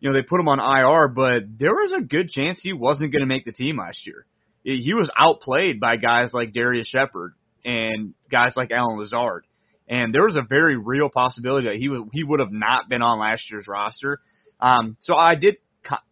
you 0.00 0.08
know, 0.08 0.16
they 0.16 0.22
put 0.22 0.40
him 0.40 0.48
on 0.48 0.58
IR, 0.58 1.08
but 1.08 1.58
there 1.58 1.74
was 1.74 1.92
a 1.96 2.02
good 2.02 2.30
chance 2.30 2.60
he 2.62 2.72
wasn't 2.72 3.12
going 3.12 3.20
to 3.20 3.26
make 3.26 3.44
the 3.44 3.52
team 3.52 3.78
last 3.78 4.06
year. 4.06 4.26
He 4.62 4.92
was 4.94 5.10
outplayed 5.16 5.80
by 5.80 5.96
guys 5.96 6.32
like 6.34 6.52
Darrius 6.52 6.86
Shepherd 6.86 7.34
and 7.64 8.14
guys 8.30 8.52
like 8.56 8.70
Allen 8.70 8.98
Lazard. 8.98 9.46
And 9.88 10.14
there 10.14 10.24
was 10.24 10.36
a 10.36 10.42
very 10.42 10.76
real 10.76 11.08
possibility 11.08 11.66
that 11.66 11.76
he 11.76 11.88
would 11.88 12.10
he 12.12 12.22
would 12.22 12.40
have 12.40 12.52
not 12.52 12.88
been 12.88 13.02
on 13.02 13.18
last 13.18 13.50
year's 13.50 13.66
roster. 13.66 14.20
Um, 14.60 14.96
so 15.00 15.16
I 15.16 15.34
did, 15.34 15.56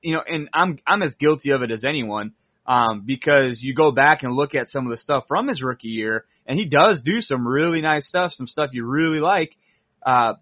you 0.03 0.15
know, 0.15 0.23
and 0.27 0.49
I'm 0.53 0.79
I'm 0.87 1.03
as 1.03 1.15
guilty 1.15 1.51
of 1.51 1.63
it 1.63 1.71
as 1.71 1.85
anyone 1.85 2.33
um, 2.67 3.03
because 3.05 3.61
you 3.63 3.75
go 3.75 3.93
back 3.93 4.23
and 4.23 4.35
look 4.35 4.55
at 4.55 4.69
some 4.69 4.87
of 4.87 4.91
the 4.91 4.97
stuff 4.97 5.25
from 5.27 5.49
his 5.49 5.63
rookie 5.63 5.89
year, 5.89 6.25
and 6.47 6.59
he 6.59 6.67
does 6.67 7.03
do 7.03 7.21
some 7.21 7.47
really 7.47 7.81
nice 7.81 8.09
stuff, 8.09 8.33
some 8.33 8.47
stuff 8.47 8.71
you 8.73 8.85
really 8.85 9.21
like. 9.21 9.57
Uh, 10.05 10.35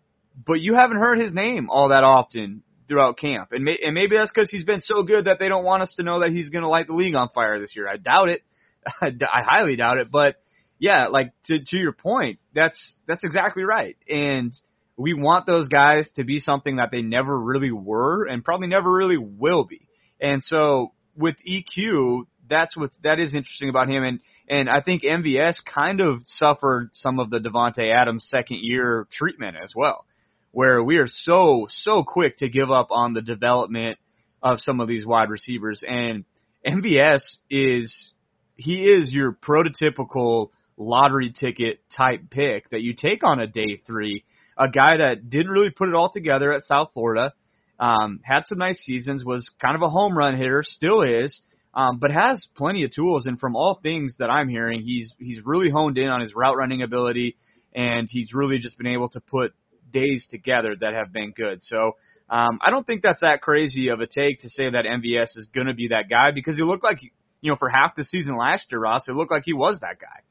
but 0.46 0.60
you 0.60 0.74
haven't 0.74 0.98
heard 0.98 1.18
his 1.18 1.32
name 1.32 1.70
all 1.70 1.88
that 1.88 2.04
often 2.04 2.62
throughout 2.88 3.18
camp, 3.18 3.52
and, 3.52 3.64
may, 3.64 3.78
and 3.84 3.94
maybe 3.94 4.16
that's 4.16 4.32
because 4.32 4.50
he's 4.50 4.64
been 4.64 4.80
so 4.80 5.02
good 5.02 5.24
that 5.24 5.38
they 5.38 5.48
don't 5.48 5.64
want 5.64 5.82
us 5.82 5.94
to 5.96 6.02
know 6.02 6.20
that 6.20 6.30
he's 6.30 6.50
going 6.50 6.62
to 6.62 6.68
light 6.68 6.86
the 6.86 6.94
league 6.94 7.14
on 7.14 7.28
fire 7.30 7.60
this 7.60 7.74
year. 7.74 7.88
I 7.88 7.96
doubt 7.96 8.28
it. 8.28 8.42
I, 9.00 9.08
I 9.08 9.42
highly 9.42 9.76
doubt 9.76 9.98
it, 9.98 10.10
but 10.10 10.36
yeah, 10.78 11.06
like 11.08 11.32
to 11.46 11.58
to 11.58 11.76
your 11.76 11.92
point, 11.92 12.38
that's 12.54 12.96
that's 13.06 13.24
exactly 13.24 13.62
right. 13.62 13.96
And 14.08 14.52
we 14.96 15.14
want 15.14 15.46
those 15.46 15.68
guys 15.68 16.08
to 16.16 16.24
be 16.24 16.38
something 16.38 16.76
that 16.76 16.90
they 16.90 17.02
never 17.02 17.38
really 17.38 17.70
were 17.70 18.24
and 18.24 18.44
probably 18.44 18.68
never 18.68 18.90
really 18.90 19.18
will 19.18 19.64
be. 19.64 19.86
And 20.20 20.42
so 20.42 20.92
with 21.16 21.36
EQ, 21.46 22.26
that's 22.48 22.76
what 22.76 22.90
that 23.02 23.18
is 23.18 23.34
interesting 23.34 23.68
about 23.68 23.88
him 23.88 24.04
and 24.04 24.20
and 24.48 24.70
I 24.70 24.80
think 24.80 25.02
MVS 25.02 25.56
kind 25.64 26.00
of 26.00 26.22
suffered 26.26 26.90
some 26.92 27.18
of 27.18 27.30
the 27.30 27.38
Davante 27.38 27.92
Adams 27.92 28.26
second 28.28 28.60
year 28.62 29.08
treatment 29.12 29.56
as 29.62 29.72
well. 29.74 30.04
Where 30.52 30.82
we 30.82 30.98
are 30.98 31.08
so 31.08 31.66
so 31.68 32.04
quick 32.04 32.38
to 32.38 32.48
give 32.48 32.70
up 32.70 32.88
on 32.90 33.12
the 33.12 33.20
development 33.20 33.98
of 34.42 34.60
some 34.60 34.80
of 34.80 34.88
these 34.88 35.04
wide 35.04 35.28
receivers 35.28 35.82
and 35.86 36.24
MVS 36.66 37.20
is 37.50 38.12
he 38.56 38.84
is 38.84 39.12
your 39.12 39.32
prototypical 39.32 40.50
lottery 40.76 41.30
ticket 41.30 41.80
type 41.94 42.30
pick 42.30 42.70
that 42.70 42.82
you 42.82 42.94
take 42.94 43.24
on 43.24 43.40
a 43.40 43.46
day 43.46 43.82
three. 43.86 44.24
A 44.58 44.68
guy 44.68 44.98
that 44.98 45.28
didn't 45.28 45.50
really 45.50 45.70
put 45.70 45.88
it 45.88 45.94
all 45.94 46.10
together 46.10 46.52
at 46.52 46.64
South 46.64 46.90
Florida, 46.94 47.32
um, 47.78 48.20
had 48.22 48.42
some 48.46 48.58
nice 48.58 48.78
seasons, 48.80 49.24
was 49.24 49.50
kind 49.60 49.76
of 49.76 49.82
a 49.82 49.88
home 49.88 50.16
run 50.16 50.36
hitter, 50.36 50.62
still 50.64 51.02
is, 51.02 51.42
um, 51.74 51.98
but 51.98 52.10
has 52.10 52.46
plenty 52.56 52.84
of 52.84 52.90
tools. 52.90 53.26
And 53.26 53.38
from 53.38 53.54
all 53.54 53.78
things 53.82 54.16
that 54.18 54.30
I'm 54.30 54.48
hearing, 54.48 54.82
he's 54.82 55.12
he's 55.18 55.40
really 55.44 55.70
honed 55.70 55.98
in 55.98 56.08
on 56.08 56.20
his 56.20 56.34
route 56.34 56.56
running 56.56 56.82
ability, 56.82 57.36
and 57.74 58.08
he's 58.10 58.32
really 58.32 58.58
just 58.58 58.78
been 58.78 58.86
able 58.86 59.10
to 59.10 59.20
put 59.20 59.52
days 59.92 60.26
together 60.30 60.74
that 60.80 60.94
have 60.94 61.12
been 61.12 61.32
good. 61.32 61.62
So 61.62 61.92
um, 62.28 62.58
I 62.64 62.70
don't 62.70 62.86
think 62.86 63.02
that's 63.02 63.20
that 63.20 63.42
crazy 63.42 63.88
of 63.88 64.00
a 64.00 64.06
take 64.06 64.40
to 64.40 64.48
say 64.48 64.70
that 64.70 64.84
MVS 64.84 65.36
is 65.36 65.48
going 65.54 65.68
to 65.68 65.74
be 65.74 65.88
that 65.88 66.08
guy 66.10 66.30
because 66.32 66.56
he 66.56 66.62
looked 66.62 66.82
like 66.82 67.02
you 67.02 67.52
know 67.52 67.56
for 67.56 67.68
half 67.68 67.94
the 67.94 68.04
season 68.04 68.36
last 68.36 68.66
year, 68.70 68.80
Ross, 68.80 69.02
it 69.08 69.12
looked 69.12 69.30
like 69.30 69.44
he 69.44 69.52
was 69.52 69.78
that 69.80 69.98
guy. 70.00 70.22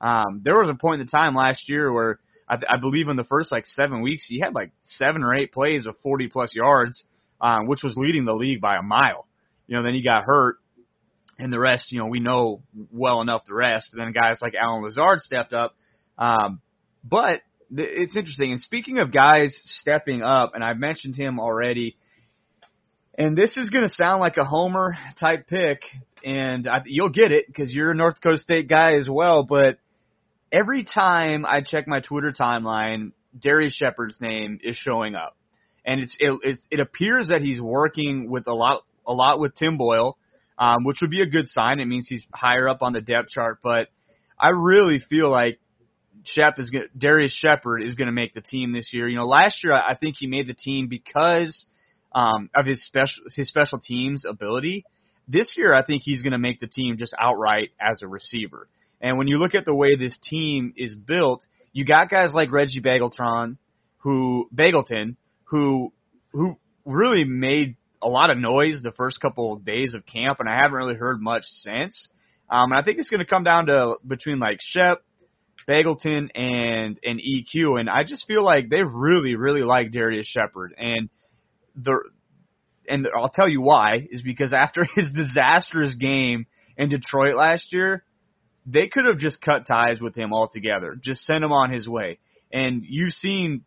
Um, 0.00 0.42
there 0.44 0.58
was 0.58 0.68
a 0.68 0.74
point 0.74 1.00
in 1.00 1.06
the 1.06 1.10
time 1.10 1.34
last 1.34 1.68
year 1.68 1.92
where 1.92 2.18
I, 2.48 2.56
I 2.68 2.76
believe 2.78 3.08
in 3.08 3.16
the 3.16 3.24
first 3.24 3.50
like 3.50 3.66
seven 3.66 4.02
weeks 4.02 4.26
he 4.28 4.40
had 4.40 4.54
like 4.54 4.72
seven 4.84 5.22
or 5.22 5.34
eight 5.34 5.52
plays 5.52 5.86
of 5.86 5.96
40 6.02 6.28
plus 6.28 6.54
yards, 6.54 7.04
um, 7.40 7.66
which 7.66 7.82
was 7.82 7.94
leading 7.96 8.24
the 8.24 8.34
league 8.34 8.60
by 8.60 8.76
a 8.76 8.82
mile. 8.82 9.26
You 9.66 9.76
know, 9.76 9.82
then 9.82 9.94
he 9.94 10.02
got 10.02 10.24
hurt, 10.24 10.58
and 11.38 11.52
the 11.52 11.58
rest, 11.58 11.90
you 11.90 11.98
know, 11.98 12.06
we 12.06 12.20
know 12.20 12.62
well 12.92 13.20
enough 13.20 13.44
the 13.46 13.54
rest. 13.54 13.88
And 13.92 14.00
then 14.00 14.12
guys 14.12 14.38
like 14.40 14.54
Allen 14.54 14.82
Lazard 14.82 15.20
stepped 15.20 15.52
up. 15.52 15.74
Um, 16.18 16.60
but 17.02 17.42
th- 17.74 17.88
it's 17.90 18.16
interesting. 18.16 18.52
And 18.52 18.60
speaking 18.60 18.98
of 18.98 19.12
guys 19.12 19.58
stepping 19.64 20.22
up, 20.22 20.52
and 20.54 20.62
I've 20.62 20.78
mentioned 20.78 21.16
him 21.16 21.40
already. 21.40 21.96
And 23.16 23.36
this 23.36 23.56
is 23.56 23.70
going 23.70 23.86
to 23.86 23.92
sound 23.92 24.20
like 24.20 24.36
a 24.36 24.44
homer 24.44 24.96
type 25.20 25.46
pick, 25.46 25.82
and 26.24 26.68
I, 26.68 26.82
you'll 26.84 27.10
get 27.10 27.30
it 27.30 27.46
because 27.46 27.72
you're 27.72 27.92
a 27.92 27.94
North 27.94 28.16
Dakota 28.16 28.38
State 28.38 28.68
guy 28.68 28.94
as 28.94 29.08
well. 29.08 29.44
But 29.44 29.78
every 30.54 30.84
time 30.84 31.44
I 31.44 31.60
check 31.60 31.88
my 31.88 32.00
Twitter 32.00 32.32
timeline, 32.32 33.12
Darrius 33.38 33.74
Shepherd's 33.74 34.20
name 34.20 34.60
is 34.62 34.76
showing 34.76 35.14
up, 35.14 35.36
and 35.84 36.00
it's 36.00 36.16
it, 36.20 36.38
it, 36.42 36.58
it 36.70 36.80
appears 36.80 37.28
that 37.28 37.42
he's 37.42 37.60
working 37.60 38.30
with 38.30 38.46
a 38.46 38.54
lot 38.54 38.84
a 39.06 39.12
lot 39.12 39.40
with 39.40 39.54
Tim 39.56 39.76
Boyle, 39.76 40.16
um, 40.58 40.84
which 40.84 40.98
would 41.00 41.10
be 41.10 41.20
a 41.20 41.26
good 41.26 41.48
sign. 41.48 41.80
It 41.80 41.86
means 41.86 42.06
he's 42.08 42.24
higher 42.32 42.68
up 42.68 42.82
on 42.82 42.92
the 42.92 43.00
depth 43.00 43.30
chart. 43.30 43.58
But 43.62 43.88
I 44.38 44.50
really 44.50 45.00
feel 45.00 45.30
like 45.30 45.58
Shep 46.22 46.58
is 46.58 46.70
gonna, 46.70 46.84
Darrius 46.96 47.32
Shepherd 47.32 47.82
is 47.82 47.96
going 47.96 48.06
to 48.06 48.12
make 48.12 48.34
the 48.34 48.40
team 48.40 48.72
this 48.72 48.90
year. 48.92 49.08
You 49.08 49.16
know, 49.16 49.26
last 49.26 49.64
year 49.64 49.72
I 49.72 49.96
think 49.96 50.14
he 50.18 50.28
made 50.28 50.46
the 50.46 50.54
team 50.54 50.86
because 50.88 51.66
um, 52.14 52.48
of 52.54 52.64
his 52.64 52.84
special 52.86 53.24
his 53.34 53.48
special 53.48 53.80
teams 53.80 54.24
ability. 54.24 54.84
This 55.26 55.54
year 55.56 55.74
I 55.74 55.84
think 55.84 56.02
he's 56.04 56.22
going 56.22 56.32
to 56.32 56.38
make 56.38 56.60
the 56.60 56.66
team 56.68 56.96
just 56.98 57.14
outright 57.18 57.70
as 57.80 58.02
a 58.02 58.06
receiver. 58.06 58.68
And 59.04 59.18
when 59.18 59.28
you 59.28 59.36
look 59.36 59.54
at 59.54 59.66
the 59.66 59.74
way 59.74 59.96
this 59.96 60.16
team 60.30 60.72
is 60.78 60.94
built, 60.94 61.44
you 61.74 61.84
got 61.84 62.08
guys 62.08 62.32
like 62.32 62.50
Reggie 62.50 62.80
Begelton, 62.80 63.58
who 63.98 64.48
Begelton, 64.52 65.16
who 65.44 65.92
who 66.32 66.56
really 66.86 67.24
made 67.24 67.76
a 68.02 68.08
lot 68.08 68.30
of 68.30 68.38
noise 68.38 68.80
the 68.82 68.92
first 68.92 69.20
couple 69.20 69.52
of 69.52 69.62
days 69.62 69.92
of 69.92 70.06
camp, 70.06 70.40
and 70.40 70.48
I 70.48 70.56
haven't 70.56 70.78
really 70.78 70.94
heard 70.94 71.20
much 71.20 71.44
since. 71.44 72.08
Um, 72.48 72.72
and 72.72 72.80
I 72.80 72.82
think 72.82 72.98
it's 72.98 73.10
going 73.10 73.20
to 73.20 73.26
come 73.26 73.44
down 73.44 73.66
to 73.66 73.96
between 74.06 74.38
like 74.38 74.60
Shep, 74.62 75.02
Begelton, 75.68 76.30
and 76.34 76.98
and 77.04 77.20
EQ, 77.20 77.78
and 77.78 77.90
I 77.90 78.04
just 78.04 78.26
feel 78.26 78.42
like 78.42 78.70
they 78.70 78.82
really 78.82 79.34
really 79.34 79.64
like 79.64 79.92
Darrius 79.92 80.26
Shepherd, 80.26 80.74
and 80.78 81.10
the 81.76 81.98
and 82.88 83.06
I'll 83.14 83.28
tell 83.28 83.50
you 83.50 83.60
why 83.60 84.08
is 84.10 84.22
because 84.22 84.54
after 84.54 84.86
his 84.94 85.12
disastrous 85.14 85.94
game 85.94 86.46
in 86.78 86.88
Detroit 86.88 87.36
last 87.36 87.70
year, 87.70 88.02
they 88.66 88.88
could 88.88 89.04
have 89.04 89.18
just 89.18 89.40
cut 89.40 89.66
ties 89.66 90.00
with 90.00 90.14
him 90.14 90.32
altogether, 90.32 90.96
just 91.02 91.24
sent 91.24 91.44
him 91.44 91.52
on 91.52 91.70
his 91.70 91.86
way. 91.88 92.18
And 92.52 92.82
you've 92.86 93.12
seen 93.12 93.64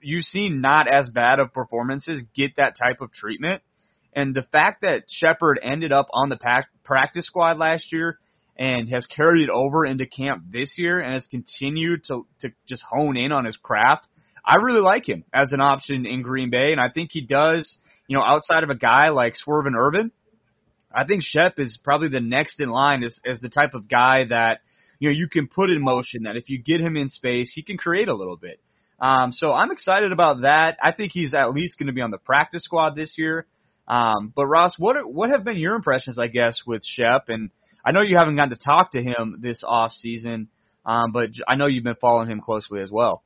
you've 0.00 0.24
seen 0.24 0.60
not 0.60 0.88
as 0.92 1.08
bad 1.08 1.38
of 1.38 1.52
performances 1.52 2.22
get 2.34 2.56
that 2.56 2.76
type 2.76 3.00
of 3.00 3.12
treatment. 3.12 3.62
And 4.14 4.34
the 4.34 4.42
fact 4.50 4.82
that 4.82 5.04
Shepherd 5.08 5.60
ended 5.62 5.92
up 5.92 6.08
on 6.12 6.28
the 6.28 6.64
practice 6.82 7.26
squad 7.26 7.58
last 7.58 7.92
year 7.92 8.18
and 8.58 8.88
has 8.88 9.06
carried 9.06 9.44
it 9.44 9.50
over 9.50 9.86
into 9.86 10.06
camp 10.06 10.42
this 10.50 10.74
year 10.76 10.98
and 10.98 11.14
has 11.14 11.26
continued 11.30 12.02
to 12.08 12.26
to 12.40 12.50
just 12.68 12.82
hone 12.82 13.16
in 13.16 13.30
on 13.30 13.44
his 13.44 13.56
craft, 13.56 14.08
I 14.44 14.56
really 14.56 14.80
like 14.80 15.08
him 15.08 15.24
as 15.32 15.52
an 15.52 15.60
option 15.60 16.06
in 16.06 16.22
Green 16.22 16.50
Bay, 16.50 16.72
and 16.72 16.80
I 16.80 16.88
think 16.88 17.10
he 17.12 17.20
does. 17.20 17.78
you 18.08 18.16
know, 18.16 18.24
outside 18.24 18.64
of 18.64 18.70
a 18.70 18.74
guy 18.74 19.10
like 19.10 19.36
Swerve 19.36 19.66
and 19.66 19.76
Urban, 19.76 20.10
I 20.94 21.04
think 21.04 21.22
Shep 21.22 21.54
is 21.58 21.78
probably 21.82 22.08
the 22.08 22.20
next 22.20 22.60
in 22.60 22.68
line 22.68 23.04
as, 23.04 23.18
as 23.24 23.40
the 23.40 23.48
type 23.48 23.74
of 23.74 23.88
guy 23.88 24.24
that, 24.28 24.60
you 24.98 25.08
know, 25.08 25.14
you 25.14 25.28
can 25.28 25.46
put 25.46 25.70
in 25.70 25.82
motion 25.82 26.24
that 26.24 26.36
if 26.36 26.48
you 26.48 26.58
get 26.62 26.80
him 26.80 26.96
in 26.96 27.08
space, 27.08 27.52
he 27.54 27.62
can 27.62 27.76
create 27.76 28.08
a 28.08 28.14
little 28.14 28.36
bit. 28.36 28.60
Um, 29.00 29.32
so 29.32 29.52
I'm 29.52 29.70
excited 29.70 30.12
about 30.12 30.42
that. 30.42 30.76
I 30.82 30.92
think 30.92 31.12
he's 31.12 31.32
at 31.32 31.52
least 31.52 31.78
going 31.78 31.86
to 31.86 31.92
be 31.92 32.02
on 32.02 32.10
the 32.10 32.18
practice 32.18 32.64
squad 32.64 32.96
this 32.96 33.14
year. 33.16 33.46
Um, 33.88 34.32
but 34.34 34.46
Ross, 34.46 34.78
what 34.78 34.96
what 35.10 35.30
have 35.30 35.42
been 35.42 35.56
your 35.56 35.74
impressions, 35.74 36.18
I 36.18 36.26
guess, 36.26 36.62
with 36.66 36.82
Shep? 36.84 37.28
And 37.28 37.50
I 37.84 37.92
know 37.92 38.02
you 38.02 38.16
haven't 38.18 38.36
gotten 38.36 38.50
to 38.50 38.56
talk 38.56 38.92
to 38.92 39.02
him 39.02 39.38
this 39.40 39.62
off 39.66 39.92
season, 39.92 40.48
um, 40.84 41.12
but 41.12 41.30
I 41.48 41.56
know 41.56 41.66
you've 41.66 41.84
been 41.84 41.96
following 42.00 42.28
him 42.28 42.40
closely 42.40 42.82
as 42.82 42.90
well. 42.90 43.22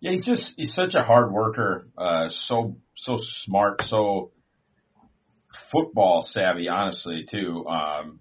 Yeah, 0.00 0.12
he's 0.12 0.24
just 0.24 0.54
he's 0.56 0.74
such 0.74 0.94
a 0.94 1.02
hard 1.02 1.32
worker, 1.32 1.88
uh, 1.96 2.28
so 2.30 2.76
so 2.96 3.18
smart, 3.44 3.82
so 3.84 4.30
football 5.70 6.26
savvy, 6.28 6.68
honestly 6.68 7.26
too. 7.30 7.66
Um, 7.66 8.20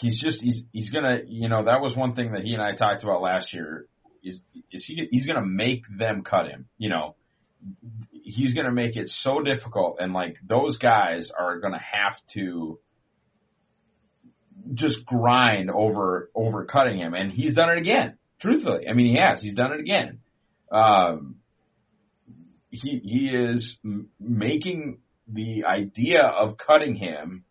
he's 0.00 0.20
just 0.20 0.40
he's 0.40 0.62
he's 0.72 0.90
gonna 0.90 1.20
you 1.26 1.48
know 1.48 1.64
that 1.64 1.80
was 1.80 1.96
one 1.96 2.14
thing 2.14 2.32
that 2.32 2.42
he 2.42 2.54
and 2.54 2.62
I 2.62 2.74
talked 2.74 3.02
about 3.02 3.22
last 3.22 3.52
year. 3.52 3.86
Is 4.22 4.40
is 4.72 4.84
he 4.86 5.06
he's 5.10 5.26
gonna 5.26 5.46
make 5.46 5.82
them 5.96 6.22
cut 6.22 6.46
him? 6.46 6.66
You 6.76 6.90
know, 6.90 7.16
he's 8.10 8.54
gonna 8.54 8.72
make 8.72 8.96
it 8.96 9.08
so 9.08 9.40
difficult, 9.40 9.98
and 10.00 10.12
like 10.12 10.36
those 10.46 10.78
guys 10.78 11.30
are 11.38 11.58
gonna 11.60 11.80
have 11.80 12.16
to 12.34 12.78
just 14.74 15.04
grind 15.06 15.70
over 15.70 16.30
over 16.34 16.64
cutting 16.64 16.98
him, 16.98 17.14
and 17.14 17.32
he's 17.32 17.54
done 17.54 17.70
it 17.70 17.78
again. 17.78 18.18
Truthfully, 18.40 18.88
I 18.88 18.92
mean 18.92 19.14
he 19.14 19.20
has. 19.20 19.40
He's 19.40 19.54
done 19.54 19.72
it 19.72 19.80
again. 19.80 20.20
Um, 20.70 21.36
he 22.70 23.00
he 23.02 23.28
is 23.28 23.78
making 24.20 24.98
the 25.32 25.64
idea 25.64 26.22
of 26.22 26.56
cutting 26.56 26.94
him 26.94 27.44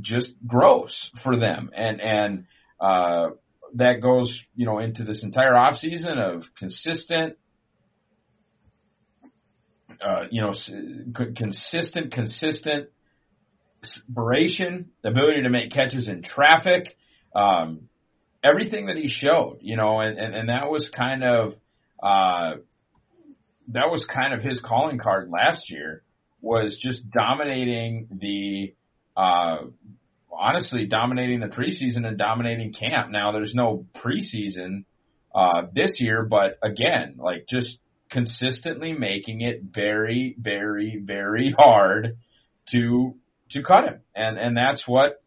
just 0.00 0.32
gross 0.46 1.10
for 1.22 1.38
them, 1.38 1.70
and 1.74 2.00
and 2.00 2.44
uh, 2.80 3.30
that 3.74 4.00
goes 4.00 4.42
you 4.54 4.66
know 4.66 4.78
into 4.78 5.04
this 5.04 5.22
entire 5.22 5.54
off 5.54 5.78
season 5.78 6.18
of 6.18 6.44
consistent. 6.58 7.36
Uh, 10.00 10.26
you 10.30 10.40
know, 10.40 10.54
consistent, 11.34 12.12
consistent 12.12 12.88
separation, 13.82 14.90
the 15.02 15.08
ability 15.08 15.42
to 15.42 15.50
make 15.50 15.72
catches 15.72 16.06
in 16.06 16.22
traffic, 16.22 16.96
um, 17.34 17.88
everything 18.44 18.86
that 18.86 18.96
he 18.96 19.08
showed, 19.08 19.58
you 19.60 19.76
know, 19.76 19.98
and, 19.98 20.16
and, 20.16 20.36
and 20.36 20.48
that 20.50 20.70
was 20.70 20.88
kind 20.96 21.24
of 21.24 21.54
uh, 22.00 22.58
that 23.68 23.90
was 23.90 24.06
kind 24.06 24.34
of 24.34 24.42
his 24.42 24.60
calling 24.64 24.98
card 24.98 25.30
last 25.30 25.68
year 25.68 26.04
was 26.40 26.78
just 26.80 27.08
dominating 27.10 28.08
the 28.10 28.74
uh, 29.16 29.64
honestly 30.32 30.86
dominating 30.86 31.40
the 31.40 31.46
preseason 31.46 32.06
and 32.06 32.16
dominating 32.18 32.72
camp. 32.72 33.10
Now 33.10 33.32
there's 33.32 33.54
no 33.54 33.86
preseason 33.96 34.84
uh, 35.34 35.62
this 35.74 36.00
year, 36.00 36.24
but 36.24 36.58
again, 36.62 37.16
like 37.18 37.46
just 37.48 37.78
consistently 38.10 38.92
making 38.92 39.40
it 39.40 39.62
very, 39.62 40.34
very, 40.38 41.00
very 41.04 41.54
hard 41.56 42.16
to 42.72 43.14
to 43.50 43.62
cut 43.62 43.84
him, 43.84 44.00
and 44.14 44.38
and 44.38 44.56
that's 44.56 44.86
what 44.86 45.22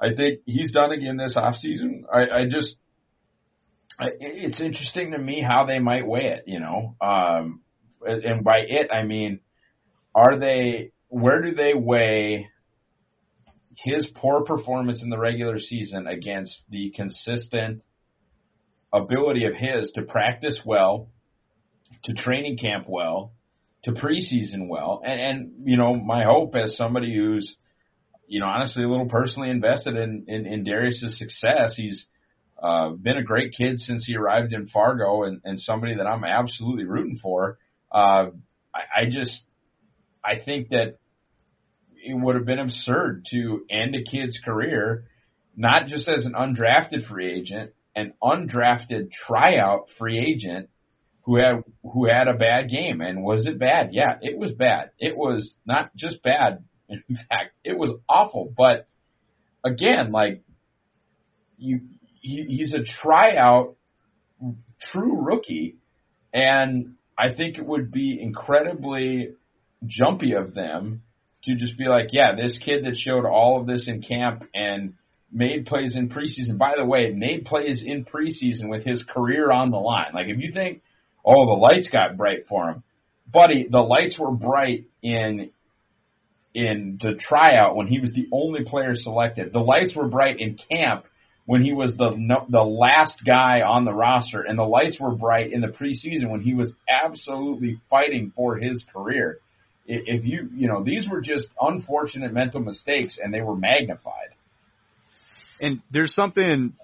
I 0.00 0.14
think 0.14 0.40
he's 0.46 0.72
done 0.72 0.92
again 0.92 1.16
this 1.16 1.36
off 1.36 1.56
season. 1.56 2.04
I, 2.12 2.40
I 2.40 2.44
just 2.50 2.76
I, 3.98 4.08
it's 4.20 4.60
interesting 4.60 5.12
to 5.12 5.18
me 5.18 5.42
how 5.42 5.66
they 5.66 5.78
might 5.78 6.06
weigh 6.06 6.28
it, 6.28 6.44
you 6.46 6.60
know. 6.60 6.96
Um, 7.00 7.60
and 8.02 8.44
by 8.44 8.58
it, 8.58 8.90
I 8.92 9.02
mean, 9.04 9.40
are 10.16 10.38
they, 10.38 10.92
where 11.08 11.42
do 11.42 11.54
they 11.54 11.74
weigh 11.74 12.48
his 13.76 14.08
poor 14.14 14.42
performance 14.44 15.02
in 15.02 15.10
the 15.10 15.18
regular 15.18 15.58
season 15.58 16.06
against 16.06 16.62
the 16.70 16.90
consistent 16.96 17.84
ability 18.92 19.44
of 19.44 19.52
his 19.54 19.92
to 19.92 20.02
practice 20.02 20.58
well, 20.64 21.10
to 22.04 22.14
training 22.14 22.56
camp 22.56 22.86
well, 22.88 23.34
to 23.84 23.92
preseason 23.92 24.68
well? 24.68 25.02
And, 25.04 25.20
and 25.20 25.52
you 25.64 25.76
know, 25.76 25.94
my 25.94 26.24
hope 26.24 26.54
as 26.54 26.78
somebody 26.78 27.14
who's, 27.14 27.54
you 28.26 28.40
know, 28.40 28.46
honestly 28.46 28.84
a 28.84 28.88
little 28.88 29.10
personally 29.10 29.50
invested 29.50 29.96
in, 29.96 30.24
in, 30.28 30.46
in 30.46 30.64
Darrius's 30.64 31.18
success, 31.18 31.74
he's, 31.76 32.06
uh, 32.60 32.88
been 32.88 33.18
a 33.18 33.22
great 33.22 33.52
kid 33.52 33.78
since 33.80 34.06
he 34.06 34.16
arrived 34.16 34.54
in 34.54 34.66
Fargo 34.68 35.24
and, 35.24 35.42
and 35.44 35.60
somebody 35.60 35.96
that 35.96 36.06
I'm 36.06 36.24
absolutely 36.24 36.86
rooting 36.86 37.18
for. 37.22 37.58
Uh, 37.92 38.30
I, 38.74 39.02
I 39.02 39.04
just, 39.10 39.42
I 40.26 40.38
think 40.44 40.70
that 40.70 40.98
it 41.94 42.14
would 42.14 42.34
have 42.34 42.46
been 42.46 42.58
absurd 42.58 43.26
to 43.30 43.64
end 43.70 43.94
a 43.94 44.02
kid's 44.02 44.38
career, 44.44 45.04
not 45.56 45.86
just 45.86 46.08
as 46.08 46.24
an 46.24 46.32
undrafted 46.32 47.06
free 47.06 47.32
agent, 47.32 47.72
an 47.94 48.12
undrafted 48.22 49.10
tryout 49.12 49.88
free 49.98 50.18
agent 50.18 50.68
who 51.22 51.36
had 51.36 51.62
who 51.82 52.06
had 52.06 52.28
a 52.28 52.34
bad 52.34 52.70
game. 52.70 53.00
And 53.00 53.22
was 53.22 53.46
it 53.46 53.58
bad? 53.58 53.90
Yeah, 53.92 54.18
it 54.20 54.38
was 54.38 54.52
bad. 54.52 54.90
It 54.98 55.16
was 55.16 55.54
not 55.66 55.94
just 55.96 56.22
bad. 56.22 56.64
In 56.88 57.02
fact, 57.28 57.54
it 57.64 57.76
was 57.76 57.90
awful. 58.08 58.52
But 58.56 58.86
again, 59.64 60.12
like 60.12 60.42
you 61.58 61.80
he, 62.20 62.44
he's 62.48 62.74
a 62.74 62.84
tryout 63.02 63.76
true 64.92 65.20
rookie, 65.20 65.76
and 66.32 66.94
I 67.18 67.32
think 67.34 67.58
it 67.58 67.64
would 67.64 67.90
be 67.90 68.18
incredibly 68.20 69.30
jumpy 69.86 70.32
of 70.32 70.54
them 70.54 71.02
to 71.44 71.54
just 71.54 71.78
be 71.78 71.86
like, 71.86 72.08
yeah, 72.12 72.34
this 72.34 72.58
kid 72.58 72.84
that 72.84 72.96
showed 72.96 73.24
all 73.24 73.60
of 73.60 73.66
this 73.66 73.88
in 73.88 74.02
camp 74.02 74.44
and 74.54 74.94
made 75.32 75.66
plays 75.66 75.96
in 75.96 76.08
preseason. 76.08 76.58
By 76.58 76.74
the 76.76 76.84
way, 76.84 77.12
made 77.12 77.44
plays 77.44 77.82
in 77.84 78.04
preseason 78.04 78.68
with 78.68 78.84
his 78.84 79.04
career 79.04 79.50
on 79.50 79.70
the 79.70 79.76
line. 79.76 80.12
Like 80.14 80.26
if 80.28 80.38
you 80.38 80.52
think, 80.52 80.82
oh, 81.24 81.46
the 81.46 81.60
lights 81.60 81.88
got 81.90 82.16
bright 82.16 82.46
for 82.48 82.70
him, 82.70 82.82
buddy, 83.32 83.66
the 83.70 83.78
lights 83.78 84.18
were 84.18 84.32
bright 84.32 84.86
in 85.02 85.50
in 86.54 86.98
the 87.02 87.14
tryout 87.20 87.76
when 87.76 87.86
he 87.86 88.00
was 88.00 88.12
the 88.14 88.26
only 88.32 88.64
player 88.64 88.94
selected. 88.94 89.52
The 89.52 89.60
lights 89.60 89.94
were 89.94 90.08
bright 90.08 90.40
in 90.40 90.58
camp 90.70 91.04
when 91.44 91.62
he 91.62 91.72
was 91.72 91.96
the 91.96 92.44
the 92.48 92.62
last 92.62 93.22
guy 93.24 93.60
on 93.60 93.84
the 93.84 93.92
roster, 93.92 94.42
and 94.42 94.58
the 94.58 94.64
lights 94.64 94.98
were 94.98 95.14
bright 95.14 95.52
in 95.52 95.60
the 95.60 95.68
preseason 95.68 96.30
when 96.30 96.40
he 96.40 96.54
was 96.54 96.72
absolutely 96.88 97.80
fighting 97.90 98.32
for 98.34 98.56
his 98.56 98.84
career. 98.92 99.38
If 99.86 100.24
you 100.24 100.48
you 100.54 100.68
know 100.68 100.82
these 100.82 101.08
were 101.08 101.20
just 101.20 101.46
unfortunate 101.60 102.32
mental 102.32 102.60
mistakes, 102.60 103.18
and 103.22 103.32
they 103.32 103.40
were 103.40 103.56
magnified. 103.56 104.30
And 105.60 105.80
there's 105.90 106.14
something 106.14 106.74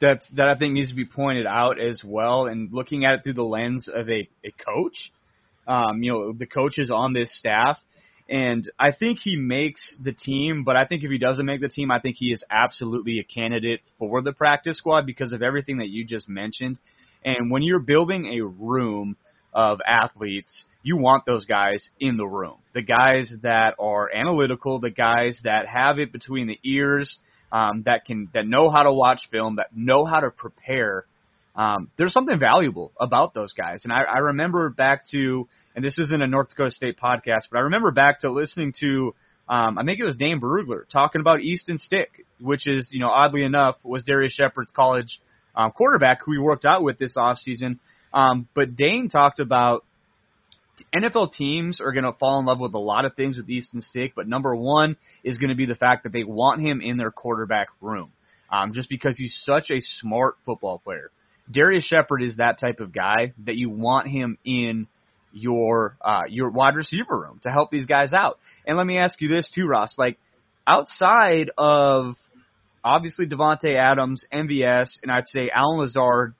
that 0.00 0.22
that 0.34 0.48
I 0.48 0.56
think 0.56 0.74
needs 0.74 0.90
to 0.90 0.96
be 0.96 1.06
pointed 1.06 1.46
out 1.46 1.80
as 1.80 2.02
well, 2.04 2.46
and 2.46 2.72
looking 2.72 3.04
at 3.04 3.14
it 3.14 3.24
through 3.24 3.34
the 3.34 3.42
lens 3.42 3.88
of 3.88 4.08
a 4.08 4.28
a 4.44 4.52
coach. 4.64 5.12
Um, 5.68 6.02
you 6.02 6.10
know, 6.10 6.32
the 6.32 6.46
coaches 6.46 6.90
on 6.90 7.12
this 7.12 7.36
staff 7.38 7.78
and 8.30 8.70
I 8.78 8.92
think 8.92 9.18
he 9.18 9.36
makes 9.36 9.98
the 10.02 10.12
team, 10.12 10.62
but 10.62 10.76
I 10.76 10.86
think 10.86 11.02
if 11.02 11.10
he 11.10 11.18
doesn't 11.18 11.44
make 11.44 11.60
the 11.60 11.68
team, 11.68 11.90
I 11.90 11.98
think 11.98 12.14
he 12.16 12.32
is 12.32 12.44
absolutely 12.48 13.18
a 13.18 13.24
candidate 13.24 13.80
for 13.98 14.22
the 14.22 14.32
practice 14.32 14.78
squad 14.78 15.04
because 15.04 15.32
of 15.32 15.42
everything 15.42 15.78
that 15.78 15.88
you 15.88 16.04
just 16.04 16.28
mentioned. 16.28 16.78
And 17.24 17.50
when 17.50 17.62
you're 17.62 17.80
building 17.80 18.26
a 18.26 18.46
room 18.46 19.16
of 19.52 19.80
athletes, 19.86 20.64
you 20.82 20.96
want 20.96 21.24
those 21.26 21.44
guys 21.44 21.88
in 21.98 22.16
the 22.16 22.26
room. 22.26 22.56
The 22.74 22.82
guys 22.82 23.32
that 23.42 23.74
are 23.78 24.10
analytical, 24.14 24.80
the 24.80 24.90
guys 24.90 25.40
that 25.44 25.66
have 25.66 25.98
it 25.98 26.12
between 26.12 26.46
the 26.46 26.58
ears, 26.64 27.18
um, 27.52 27.82
that 27.86 28.04
can 28.04 28.28
that 28.34 28.46
know 28.46 28.70
how 28.70 28.84
to 28.84 28.92
watch 28.92 29.28
film, 29.30 29.56
that 29.56 29.76
know 29.76 30.04
how 30.04 30.20
to 30.20 30.30
prepare. 30.30 31.04
Um, 31.56 31.90
there's 31.98 32.12
something 32.12 32.38
valuable 32.38 32.92
about 33.00 33.34
those 33.34 33.52
guys, 33.52 33.80
and 33.84 33.92
I, 33.92 34.02
I 34.02 34.18
remember 34.18 34.70
back 34.70 35.02
to 35.10 35.48
and 35.74 35.84
this 35.84 35.98
isn't 35.98 36.22
a 36.22 36.26
North 36.26 36.48
Dakota 36.50 36.70
State 36.70 36.98
podcast, 36.98 37.42
but 37.50 37.58
I 37.58 37.60
remember 37.60 37.90
back 37.90 38.20
to 38.20 38.32
listening 38.32 38.74
to, 38.80 39.14
um, 39.48 39.78
I 39.78 39.84
think 39.84 40.00
it 40.00 40.04
was 40.04 40.16
Dane 40.16 40.40
Brugler 40.40 40.88
talking 40.88 41.20
about 41.20 41.40
Easton 41.40 41.78
Stick, 41.78 42.26
which 42.40 42.66
is, 42.66 42.90
you 42.92 43.00
know, 43.00 43.08
oddly 43.08 43.44
enough, 43.44 43.76
was 43.84 44.02
Darrius 44.02 44.32
Shepherd's 44.32 44.70
college 44.74 45.20
um, 45.54 45.70
quarterback 45.70 46.20
who 46.24 46.32
he 46.32 46.38
worked 46.38 46.64
out 46.64 46.82
with 46.82 46.98
this 46.98 47.16
offseason. 47.16 47.78
Um, 48.12 48.48
but 48.54 48.76
Dane 48.76 49.08
talked 49.08 49.40
about 49.40 49.84
NFL 50.94 51.32
teams 51.34 51.80
are 51.80 51.92
going 51.92 52.04
to 52.04 52.12
fall 52.12 52.38
in 52.38 52.46
love 52.46 52.58
with 52.58 52.74
a 52.74 52.78
lot 52.78 53.04
of 53.04 53.14
things 53.14 53.36
with 53.36 53.48
Easton 53.48 53.80
Stick, 53.80 54.12
but 54.16 54.26
number 54.26 54.54
one 54.54 54.96
is 55.22 55.38
going 55.38 55.50
to 55.50 55.54
be 55.56 55.66
the 55.66 55.74
fact 55.74 56.04
that 56.04 56.12
they 56.12 56.24
want 56.24 56.60
him 56.60 56.80
in 56.80 56.96
their 56.96 57.10
quarterback 57.10 57.68
room, 57.80 58.10
um, 58.50 58.72
just 58.72 58.88
because 58.88 59.16
he's 59.16 59.38
such 59.44 59.70
a 59.70 59.80
smart 59.80 60.36
football 60.44 60.78
player. 60.78 61.10
Darrius 61.50 61.84
Shepherd 61.84 62.22
is 62.22 62.36
that 62.36 62.60
type 62.60 62.80
of 62.80 62.92
guy 62.92 63.32
that 63.44 63.56
you 63.56 63.70
want 63.70 64.08
him 64.08 64.38
in 64.44 64.86
your 65.32 65.96
uh, 66.00 66.22
your 66.28 66.50
wide 66.50 66.74
receiver 66.74 67.18
room 67.18 67.40
to 67.42 67.50
help 67.50 67.70
these 67.70 67.86
guys 67.86 68.12
out. 68.12 68.38
And 68.66 68.76
let 68.76 68.86
me 68.86 68.98
ask 68.98 69.20
you 69.20 69.28
this 69.28 69.50
too, 69.54 69.66
Ross. 69.66 69.94
Like 69.98 70.18
outside 70.66 71.50
of 71.56 72.16
obviously 72.84 73.26
Davante 73.26 73.74
Adams, 73.74 74.24
MVS, 74.32 74.98
and 75.02 75.10
I'd 75.10 75.28
say 75.28 75.50
Allen 75.54 75.80
Lazard 75.80 76.34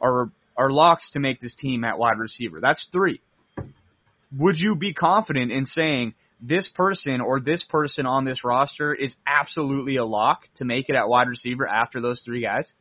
are 0.00 0.30
are 0.60 0.70
locks 0.70 1.10
to 1.12 1.20
make 1.20 1.40
this 1.40 1.54
team 1.54 1.84
at 1.84 1.98
wide 1.98 2.18
receiver. 2.18 2.60
That's 2.60 2.86
three. 2.92 3.22
would 4.36 4.60
you 4.60 4.76
be 4.76 4.92
confident 4.92 5.50
in 5.50 5.64
saying 5.64 6.14
this 6.40 6.68
person 6.74 7.22
or 7.22 7.40
this 7.40 7.64
person 7.64 8.04
on 8.04 8.26
this 8.26 8.44
roster 8.44 8.94
is 8.94 9.14
absolutely 9.26 9.96
a 9.96 10.04
lock 10.04 10.42
to 10.56 10.66
make 10.66 10.90
it 10.90 10.94
at 10.94 11.08
wide 11.08 11.28
receiver 11.28 11.66
after 11.66 12.02
those 12.02 12.20
three 12.24 12.42
guys? 12.42 12.72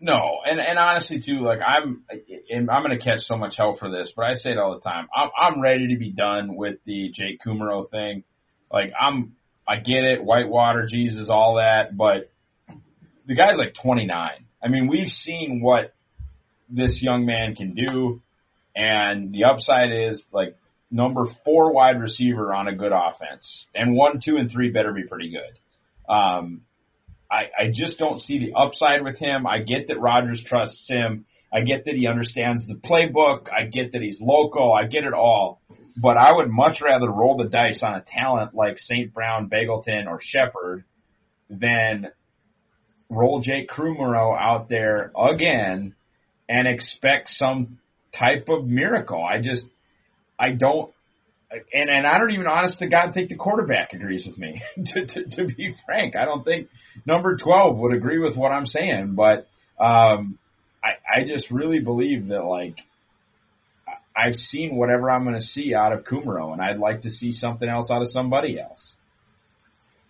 No, 0.00 0.40
and 0.44 0.60
and 0.60 0.78
honestly 0.78 1.18
too, 1.24 1.40
like 1.40 1.60
I'm, 1.66 2.04
I'm 2.52 2.66
gonna 2.66 2.98
catch 2.98 3.20
so 3.20 3.38
much 3.38 3.54
hell 3.56 3.76
for 3.78 3.90
this, 3.90 4.12
but 4.14 4.26
I 4.26 4.34
say 4.34 4.50
it 4.50 4.58
all 4.58 4.74
the 4.74 4.80
time. 4.80 5.08
I'm 5.16 5.30
I'm 5.38 5.62
ready 5.62 5.94
to 5.94 5.98
be 5.98 6.10
done 6.10 6.56
with 6.56 6.76
the 6.84 7.10
Jake 7.14 7.40
Kumerow 7.44 7.88
thing. 7.90 8.22
Like 8.70 8.92
I'm, 9.00 9.34
I 9.66 9.76
get 9.76 10.04
it, 10.04 10.22
Whitewater, 10.22 10.86
Jesus, 10.90 11.28
all 11.30 11.56
that, 11.56 11.96
but 11.96 12.30
the 13.26 13.34
guy's 13.34 13.56
like 13.56 13.74
29. 13.82 14.30
I 14.62 14.68
mean, 14.68 14.88
we've 14.88 15.08
seen 15.08 15.60
what 15.62 15.94
this 16.68 17.00
young 17.02 17.26
man 17.26 17.54
can 17.54 17.74
do, 17.74 18.22
and 18.74 19.32
the 19.32 19.44
upside 19.44 19.92
is 19.92 20.22
like 20.32 20.56
number 20.90 21.26
four 21.44 21.72
wide 21.72 22.00
receiver 22.00 22.54
on 22.54 22.68
a 22.68 22.74
good 22.74 22.92
offense, 22.92 23.66
and 23.74 23.94
one, 23.94 24.20
two, 24.24 24.36
and 24.36 24.50
three 24.50 24.70
better 24.70 24.92
be 24.92 25.04
pretty 25.04 25.30
good. 25.30 26.12
Um, 26.12 26.62
I, 27.30 27.64
I 27.64 27.70
just 27.72 27.98
don't 27.98 28.20
see 28.20 28.38
the 28.38 28.54
upside 28.54 29.02
with 29.02 29.18
him. 29.18 29.46
I 29.46 29.58
get 29.58 29.88
that 29.88 30.00
Rodgers 30.00 30.42
trusts 30.46 30.86
him. 30.88 31.26
I 31.52 31.62
get 31.62 31.84
that 31.84 31.94
he 31.94 32.06
understands 32.06 32.66
the 32.66 32.74
playbook. 32.74 33.48
I 33.50 33.66
get 33.66 33.92
that 33.92 34.02
he's 34.02 34.20
local. 34.20 34.72
I 34.72 34.86
get 34.86 35.04
it 35.04 35.14
all. 35.14 35.60
But 35.96 36.16
I 36.16 36.32
would 36.32 36.50
much 36.50 36.80
rather 36.82 37.08
roll 37.08 37.36
the 37.36 37.48
dice 37.48 37.82
on 37.82 37.94
a 37.94 38.04
talent 38.06 38.54
like 38.54 38.78
St. 38.78 39.14
Brown, 39.14 39.48
Begelton, 39.48 40.06
or 40.08 40.20
Shepherd 40.20 40.84
than 41.48 42.08
roll 43.08 43.40
Jake 43.40 43.68
Kumerow 43.70 44.36
out 44.38 44.68
there 44.68 45.12
again 45.16 45.94
and 46.48 46.68
expect 46.68 47.30
some 47.30 47.78
type 48.18 48.48
of 48.48 48.66
miracle. 48.66 49.24
I 49.24 49.40
just, 49.40 49.66
I 50.38 50.50
don't, 50.50 50.92
and 51.50 51.88
and 51.88 52.06
I 52.06 52.18
don't 52.18 52.32
even, 52.32 52.46
honest 52.46 52.78
to 52.80 52.88
God, 52.88 53.14
think 53.14 53.28
the 53.28 53.36
quarterback 53.36 53.92
agrees 53.92 54.24
with 54.26 54.36
me. 54.38 54.60
to, 54.76 55.06
to 55.06 55.24
to 55.36 55.44
be 55.46 55.74
frank, 55.86 56.16
I 56.16 56.24
don't 56.24 56.44
think 56.44 56.68
number 57.06 57.36
twelve 57.36 57.76
would 57.78 57.94
agree 57.94 58.18
with 58.18 58.36
what 58.36 58.50
I'm 58.50 58.66
saying. 58.66 59.14
But 59.14 59.46
um, 59.82 60.38
I 60.82 61.20
I 61.20 61.24
just 61.24 61.50
really 61.50 61.78
believe 61.78 62.28
that 62.28 62.42
like 62.42 62.78
I've 64.16 64.34
seen 64.34 64.76
whatever 64.76 65.10
I'm 65.10 65.24
going 65.24 65.34
to 65.34 65.44
see 65.44 65.74
out 65.74 65.92
of 65.92 66.04
Kumerow, 66.04 66.52
and 66.52 66.62
I'd 66.62 66.78
like 66.78 67.02
to 67.02 67.10
see 67.10 67.32
something 67.32 67.68
else 67.68 67.90
out 67.90 68.02
of 68.02 68.08
somebody 68.08 68.60
else. 68.60 68.94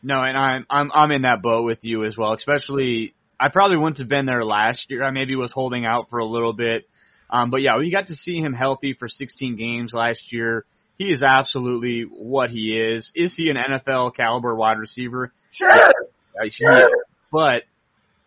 No, 0.02 0.22
and 0.22 0.36
I'm 0.36 0.66
I'm 0.68 0.92
I'm 0.92 1.10
in 1.10 1.22
that 1.22 1.40
boat 1.40 1.64
with 1.64 1.78
you 1.82 2.04
as 2.04 2.16
well. 2.16 2.34
Especially, 2.34 3.14
I 3.38 3.48
probably 3.48 3.76
wouldn't 3.76 3.98
have 3.98 4.08
been 4.08 4.26
there 4.26 4.44
last 4.44 4.86
year. 4.90 5.02
I 5.02 5.10
maybe 5.10 5.36
was 5.36 5.52
holding 5.52 5.84
out 5.84 6.08
for 6.10 6.18
a 6.18 6.24
little 6.24 6.52
bit, 6.52 6.88
um, 7.30 7.50
but 7.50 7.62
yeah, 7.62 7.78
we 7.78 7.90
got 7.90 8.08
to 8.08 8.14
see 8.14 8.38
him 8.38 8.52
healthy 8.52 8.94
for 8.98 9.08
16 9.08 9.56
games 9.56 9.92
last 9.92 10.32
year 10.32 10.64
he 10.96 11.06
is 11.06 11.22
absolutely 11.22 12.02
what 12.02 12.50
he 12.50 12.78
is. 12.78 13.10
Is 13.14 13.34
he 13.36 13.50
an 13.50 13.56
NFL 13.56 14.14
caliber 14.14 14.54
wide 14.54 14.78
receiver? 14.78 15.32
Sure. 15.50 15.68
Yeah, 15.76 16.50
sure. 16.50 16.90
But 17.32 17.62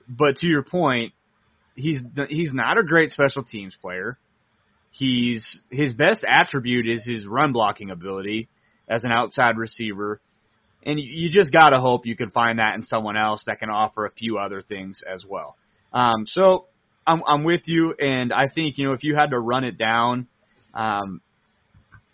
but 0.07 0.37
to 0.37 0.47
your 0.47 0.63
point, 0.63 1.13
he's 1.75 1.99
he's 2.29 2.53
not 2.53 2.77
a 2.77 2.83
great 2.83 3.11
special 3.11 3.43
teams 3.43 3.75
player. 3.81 4.17
He's 4.91 5.61
his 5.69 5.93
best 5.93 6.25
attribute 6.27 6.87
is 6.87 7.05
his 7.05 7.25
run 7.25 7.53
blocking 7.53 7.89
ability 7.89 8.49
as 8.87 9.03
an 9.03 9.11
outside 9.11 9.57
receiver. 9.57 10.19
And 10.87 10.97
you 10.99 11.29
just 11.29 11.51
got 11.51 11.69
to 11.69 11.79
hope 11.79 12.05
you 12.05 12.15
can 12.15 12.29
find 12.29 12.59
that 12.59 12.75
in 12.75 12.83
someone 12.83 13.17
else 13.17 13.43
that 13.45 13.59
can 13.59 13.69
offer 13.69 14.05
a 14.05 14.11
few 14.11 14.37
other 14.37 14.61
things 14.61 15.03
as 15.05 15.25
well. 15.27 15.57
Um, 15.91 16.25
so 16.25 16.65
I'm, 17.05 17.21
I'm 17.27 17.43
with 17.43 17.63
you, 17.65 17.93
and 17.93 18.31
I 18.31 18.47
think 18.47 18.77
you 18.77 18.87
know 18.87 18.93
if 18.93 19.03
you 19.03 19.13
had 19.13 19.31
to 19.31 19.39
run 19.39 19.65
it 19.65 19.77
down, 19.77 20.27
um, 20.73 21.21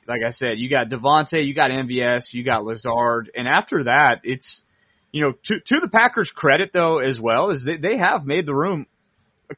like 0.08 0.22
I 0.26 0.32
said, 0.32 0.58
you 0.58 0.70
got 0.70 0.90
Davante, 0.90 1.46
you 1.46 1.54
got 1.54 1.70
MVS, 1.70 2.34
you 2.34 2.44
got 2.44 2.66
Lazard, 2.66 3.30
and 3.36 3.48
after 3.48 3.84
that, 3.84 4.22
it's 4.24 4.64
you 5.12 5.22
know 5.22 5.34
to 5.46 5.60
to 5.60 5.80
the 5.80 5.90
Packers' 5.90 6.32
credit 6.34 6.72
though 6.74 6.98
as 6.98 7.20
well 7.20 7.52
is 7.52 7.64
they 7.64 7.78
they 7.78 7.98
have 7.98 8.26
made 8.26 8.48
the 8.48 8.56
room 8.56 8.88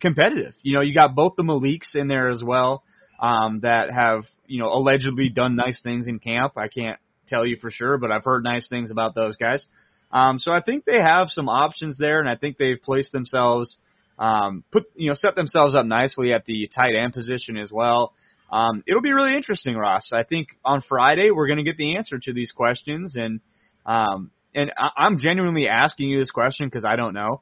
competitive. 0.01 0.53
You 0.61 0.75
know, 0.75 0.81
you 0.81 0.93
got 0.93 1.15
both 1.15 1.35
the 1.37 1.43
Maliks 1.43 1.95
in 1.95 2.07
there 2.07 2.29
as 2.29 2.43
well 2.43 2.83
um, 3.19 3.61
that 3.61 3.91
have 3.91 4.23
you 4.47 4.59
know 4.59 4.73
allegedly 4.73 5.29
done 5.29 5.55
nice 5.55 5.81
things 5.81 6.07
in 6.07 6.19
camp. 6.19 6.53
I 6.57 6.67
can't 6.67 6.99
tell 7.27 7.45
you 7.45 7.57
for 7.57 7.71
sure, 7.71 7.97
but 7.97 8.11
I've 8.11 8.23
heard 8.23 8.43
nice 8.43 8.67
things 8.69 8.91
about 8.91 9.15
those 9.15 9.37
guys. 9.37 9.65
Um, 10.11 10.39
so 10.39 10.51
I 10.51 10.61
think 10.61 10.85
they 10.85 10.99
have 10.99 11.29
some 11.29 11.49
options 11.49 11.97
there, 11.97 12.19
and 12.19 12.29
I 12.29 12.35
think 12.35 12.57
they've 12.57 12.81
placed 12.81 13.11
themselves, 13.11 13.77
um, 14.17 14.63
put 14.71 14.85
you 14.95 15.09
know, 15.09 15.15
set 15.15 15.35
themselves 15.35 15.75
up 15.75 15.85
nicely 15.85 16.31
at 16.31 16.45
the 16.45 16.69
tight 16.73 16.95
end 16.95 17.13
position 17.13 17.57
as 17.57 17.71
well. 17.71 18.13
Um, 18.51 18.83
it'll 18.87 19.01
be 19.01 19.11
really 19.11 19.35
interesting, 19.35 19.75
Ross. 19.75 20.11
I 20.13 20.23
think 20.23 20.49
on 20.63 20.81
Friday 20.87 21.31
we're 21.31 21.47
going 21.47 21.57
to 21.57 21.63
get 21.63 21.77
the 21.77 21.97
answer 21.97 22.19
to 22.19 22.33
these 22.33 22.51
questions, 22.51 23.15
and 23.15 23.41
um, 23.85 24.31
and 24.53 24.71
I- 24.77 25.03
I'm 25.03 25.17
genuinely 25.17 25.67
asking 25.67 26.09
you 26.09 26.19
this 26.19 26.31
question 26.31 26.67
because 26.67 26.85
I 26.85 26.95
don't 26.95 27.13
know. 27.13 27.41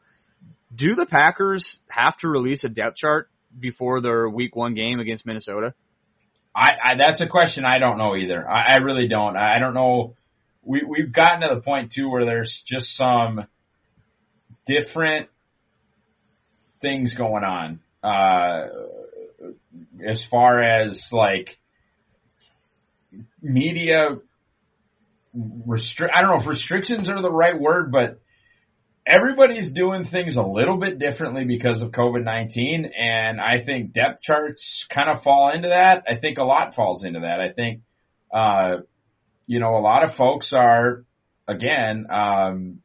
Do 0.75 0.95
the 0.95 1.05
Packers 1.05 1.79
have 1.87 2.17
to 2.19 2.27
release 2.27 2.63
a 2.63 2.69
depth 2.69 2.95
chart 2.97 3.29
before 3.59 4.01
their 4.01 4.27
Week 4.27 4.55
One 4.55 4.73
game 4.73 4.99
against 4.99 5.25
Minnesota? 5.25 5.75
I, 6.55 6.69
I 6.83 6.95
that's 6.97 7.21
a 7.21 7.27
question 7.27 7.65
I 7.65 7.79
don't 7.79 7.97
know 7.97 8.15
either. 8.15 8.47
I, 8.47 8.73
I 8.73 8.75
really 8.77 9.07
don't. 9.07 9.35
I 9.35 9.55
I 9.55 9.59
don't 9.59 9.73
know. 9.73 10.15
We 10.63 10.83
we've 10.87 11.11
gotten 11.11 11.41
to 11.47 11.55
the 11.55 11.61
point 11.61 11.91
too 11.93 12.09
where 12.09 12.25
there's 12.25 12.63
just 12.67 12.95
some 12.95 13.47
different 14.65 15.29
things 16.81 17.13
going 17.15 17.43
on. 17.43 17.79
Uh, 18.03 18.67
as 20.07 20.23
far 20.29 20.61
as 20.61 21.01
like 21.11 21.57
media 23.41 24.17
restrict 25.65 26.13
I 26.15 26.21
don't 26.21 26.29
know 26.31 26.41
if 26.41 26.47
restrictions 26.47 27.09
are 27.09 27.21
the 27.21 27.31
right 27.31 27.59
word, 27.59 27.91
but 27.91 28.19
everybody's 29.05 29.71
doing 29.71 30.05
things 30.05 30.37
a 30.37 30.41
little 30.41 30.77
bit 30.77 30.99
differently 30.99 31.45
because 31.45 31.81
of 31.81 31.91
COVID-19 31.91 32.89
and 32.97 33.41
I 33.41 33.63
think 33.63 33.93
depth 33.93 34.21
charts 34.21 34.85
kind 34.93 35.09
of 35.09 35.23
fall 35.23 35.51
into 35.53 35.69
that. 35.69 36.03
I 36.07 36.19
think 36.19 36.37
a 36.37 36.43
lot 36.43 36.75
falls 36.75 37.03
into 37.03 37.21
that. 37.21 37.39
I 37.39 37.51
think 37.53 37.81
uh 38.33 38.77
you 39.45 39.59
know 39.59 39.75
a 39.75 39.81
lot 39.81 40.03
of 40.03 40.15
folks 40.15 40.53
are 40.53 41.03
again 41.47 42.07
um 42.09 42.79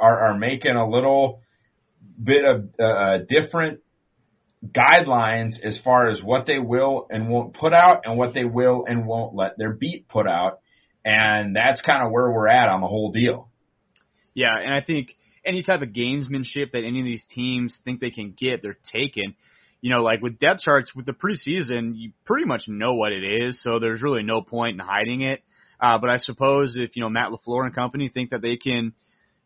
are 0.00 0.28
are 0.28 0.38
making 0.38 0.76
a 0.76 0.88
little 0.88 1.40
bit 2.22 2.44
of 2.44 2.68
uh, 2.78 3.18
different 3.28 3.80
guidelines 4.66 5.54
as 5.62 5.78
far 5.82 6.08
as 6.08 6.22
what 6.22 6.46
they 6.46 6.58
will 6.58 7.06
and 7.10 7.28
won't 7.28 7.54
put 7.54 7.72
out 7.72 8.02
and 8.04 8.18
what 8.18 8.34
they 8.34 8.44
will 8.44 8.84
and 8.86 9.06
won't 9.06 9.34
let 9.34 9.56
their 9.56 9.72
beat 9.72 10.08
put 10.08 10.26
out. 10.26 10.60
And 11.04 11.56
that's 11.56 11.80
kind 11.80 12.04
of 12.04 12.12
where 12.12 12.30
we're 12.30 12.48
at 12.48 12.68
on 12.68 12.82
the 12.82 12.86
whole 12.86 13.10
deal. 13.10 13.49
Yeah, 14.34 14.56
and 14.58 14.72
I 14.72 14.80
think 14.80 15.16
any 15.44 15.62
type 15.62 15.82
of 15.82 15.88
gamesmanship 15.88 16.72
that 16.72 16.84
any 16.84 17.00
of 17.00 17.04
these 17.04 17.24
teams 17.28 17.78
think 17.84 18.00
they 18.00 18.10
can 18.10 18.34
get, 18.36 18.62
they're 18.62 18.78
taking. 18.92 19.34
You 19.80 19.90
know, 19.90 20.02
like 20.02 20.20
with 20.20 20.38
depth 20.38 20.60
charts 20.60 20.94
with 20.94 21.06
the 21.06 21.12
preseason, 21.12 21.92
you 21.94 22.12
pretty 22.26 22.44
much 22.44 22.64
know 22.68 22.94
what 22.94 23.12
it 23.12 23.24
is, 23.24 23.62
so 23.62 23.78
there's 23.78 24.02
really 24.02 24.22
no 24.22 24.42
point 24.42 24.74
in 24.74 24.86
hiding 24.86 25.22
it. 25.22 25.42
Uh, 25.80 25.96
but 25.98 26.10
I 26.10 26.18
suppose 26.18 26.76
if 26.76 26.96
you 26.96 27.02
know 27.02 27.08
Matt 27.08 27.30
LaFleur 27.30 27.64
and 27.64 27.74
company 27.74 28.10
think 28.12 28.30
that 28.30 28.42
they 28.42 28.56
can, 28.56 28.92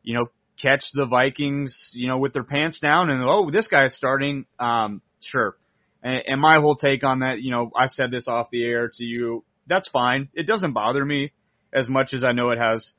you 0.03 0.15
know, 0.15 0.27
catch 0.61 0.85
the 0.93 1.07
Vikings, 1.07 1.91
you 1.93 2.09
know, 2.09 2.19
with 2.19 2.33
their 2.33 2.45
pants 2.45 2.79
down 2.81 3.11
and 3.11 3.23
oh, 3.25 3.51
this 3.51 3.69
guy's 3.69 3.95
starting. 3.95 4.47
Um, 4.59 5.03
sure. 5.25 5.57
And, 6.03 6.23
and 6.27 6.41
my 6.41 6.61
whole 6.61 6.77
take 6.77 7.05
on 7.05 7.21
that, 7.21 7.41
you 7.41 7.51
know, 7.51 7.71
I 7.77 7.87
said 7.87 8.11
this 8.11 8.29
off 8.29 8.49
the 8.51 8.65
air 8.65 8.91
to 8.95 9.05
you. 9.05 9.45
That's 9.67 9.89
fine. 9.89 10.29
It 10.35 10.47
doesn't 10.47 10.73
bother 10.73 11.05
me 11.05 11.33
as 11.73 11.89
much 11.89 12.13
as 12.13 12.23
I 12.23 12.33
know 12.33 12.51
it 12.51 12.59
has 12.59 12.93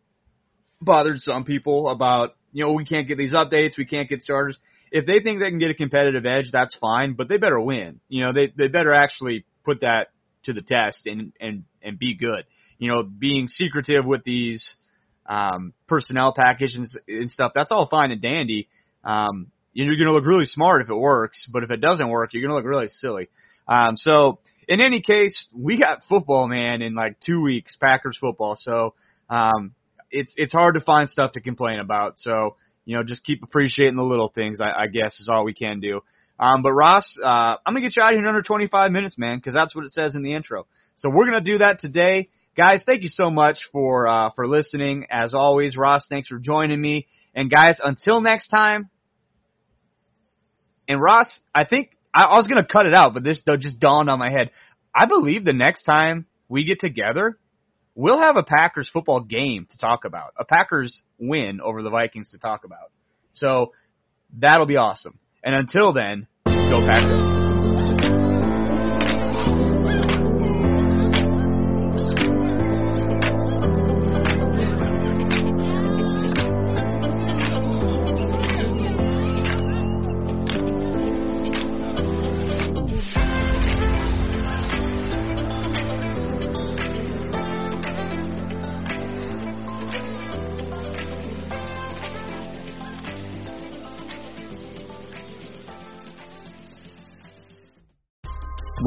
bothered 0.82 1.20
some 1.20 1.44
people 1.44 1.90
about, 1.90 2.36
you 2.52 2.64
know, 2.64 2.74
we 2.74 2.86
can't 2.86 3.08
get 3.08 3.18
these 3.18 3.34
updates, 3.34 3.78
we 3.78 3.86
can't 3.86 4.10
get 4.10 4.22
starters. 4.22 4.58
If 4.92 5.06
they 5.06 5.20
think 5.20 5.40
they 5.40 5.50
can 5.50 5.60
get 5.60 5.72
a 5.72 5.76
competitive 5.76 6.26
edge, 6.26 6.52
that's 6.52 6.78
fine, 6.80 7.14
but 7.14 7.28
they 7.28 7.38
better 7.38 7.60
win. 7.60 8.00
You 8.08 8.26
know, 8.26 8.34
they 8.34 8.54
they 8.56 8.68
better 8.68 8.94
actually 8.94 9.46
put 9.64 9.82
that 9.82 10.08
to 10.44 10.54
the 10.54 10.62
test 10.62 11.06
and 11.06 11.34
and 11.40 11.64
and 11.82 12.00
be 12.00 12.16
good. 12.16 12.46
You 12.78 12.92
know, 12.92 13.04
being 13.04 13.48
secretive 13.48 14.06
with 14.06 14.24
these 14.24 14.76
um, 15.26 15.74
personnel 15.88 16.34
packages 16.34 16.98
and 17.08 17.32
stuff, 17.32 17.52
that's 17.56 17.72
all 17.72 17.88
fine 17.88 18.12
and 18.12 18.22
dandy. 18.22 18.70
Um, 19.04 19.52
you're 19.74 19.96
going 19.98 20.08
to 20.08 20.14
look 20.14 20.26
really 20.26 20.46
smart 20.46 20.82
if 20.82 20.90
it 20.90 20.96
works, 20.96 21.48
but 21.52 21.64
if 21.64 21.72
it 21.72 21.82
doesn't 21.82 22.08
work, 22.08 22.34
you're 22.34 22.42
going 22.42 22.52
to 22.52 22.56
look 22.56 22.66
really 22.66 22.88
silly. 23.00 23.28
Um, 23.68 23.98
so 23.98 24.40
in 24.68 24.82
any 24.82 25.02
case, 25.02 25.48
we 25.54 25.78
got 25.78 26.04
football, 26.08 26.48
man, 26.48 26.82
in 26.82 26.96
like 26.96 27.20
two 27.20 27.42
weeks, 27.42 27.78
Packers 27.80 28.18
football. 28.20 28.56
So, 28.58 28.94
um, 29.30 29.74
it's, 30.12 30.34
it's 30.38 30.54
hard 30.54 30.76
to 30.76 30.82
find 30.82 31.10
stuff 31.10 31.34
to 31.34 31.42
complain 31.42 31.80
about. 31.80 32.18
So, 32.18 32.56
you 32.86 32.96
know, 32.96 33.04
just 33.04 33.24
keep 33.24 33.44
appreciating 33.44 33.96
the 33.96 34.04
little 34.04 34.30
things, 34.30 34.62
I, 34.62 34.84
I 34.84 34.88
guess 34.88 35.20
is 35.20 35.28
all 35.30 35.44
we 35.44 35.54
can 35.54 35.80
do. 35.80 36.02
Um, 36.40 36.62
but 36.62 36.74
Ross, 36.74 37.18
uh, 37.24 37.28
I'm 37.28 37.74
gonna 37.74 37.82
get 37.82 37.96
you 37.96 38.04
out 38.04 38.12
here 38.12 38.20
in 38.20 38.28
under 38.28 38.42
25 38.42 38.92
minutes, 38.92 39.18
man, 39.18 39.38
because 39.38 39.54
that's 39.54 39.74
what 39.74 39.86
it 39.86 39.92
says 39.92 40.16
in 40.16 40.24
the 40.24 40.34
intro. 40.34 40.68
So 40.96 41.10
we're 41.10 41.26
gonna 41.26 41.42
do 41.42 41.60
that 41.60 41.80
today. 41.80 42.30
Guys, 42.58 42.84
thank 42.86 43.04
you 43.04 43.10
so 43.10 43.30
much 43.30 43.60
for 43.72 44.08
uh, 44.08 44.30
for 44.36 44.48
listening. 44.48 45.06
As 45.10 45.34
always, 45.34 45.78
Ross, 45.78 46.06
thanks 46.10 46.28
for 46.28 46.38
joining 46.38 46.82
me. 46.82 47.08
And 47.34 47.50
guys, 47.50 47.80
until 47.84 48.22
next 48.22 48.50
time. 48.50 48.90
And 50.88 51.02
Ross, 51.02 51.40
I 51.54 51.66
think 51.66 51.92
I, 52.14 52.24
I 52.24 52.36
was 52.36 52.48
gonna 52.48 52.66
cut 52.66 52.86
it 52.86 52.94
out, 52.94 53.14
but 53.14 53.24
this 53.24 53.42
just 53.60 53.80
dawned 53.80 54.10
on 54.10 54.20
my 54.20 54.30
head. 54.30 54.52
I 54.94 55.06
believe 55.06 55.46
the 55.46 55.54
next 55.54 55.84
time 55.84 56.26
we 56.48 56.66
get 56.66 56.80
together, 56.80 57.38
we'll 57.96 58.20
have 58.20 58.38
a 58.38 58.44
Packers 58.44 58.90
football 58.92 59.22
game 59.22 59.68
to 59.72 59.78
talk 59.78 60.06
about, 60.06 60.34
a 60.38 60.46
Packers 60.46 61.02
win 61.18 61.60
over 61.62 61.82
the 61.82 61.90
Vikings 61.90 62.32
to 62.32 62.38
talk 62.38 62.66
about. 62.66 62.92
So 63.34 63.72
that'll 64.38 64.68
be 64.68 64.78
awesome. 64.78 65.18
And 65.44 65.56
until 65.56 65.94
then, 65.94 66.28
go 66.46 66.86
Packers. 66.86 67.35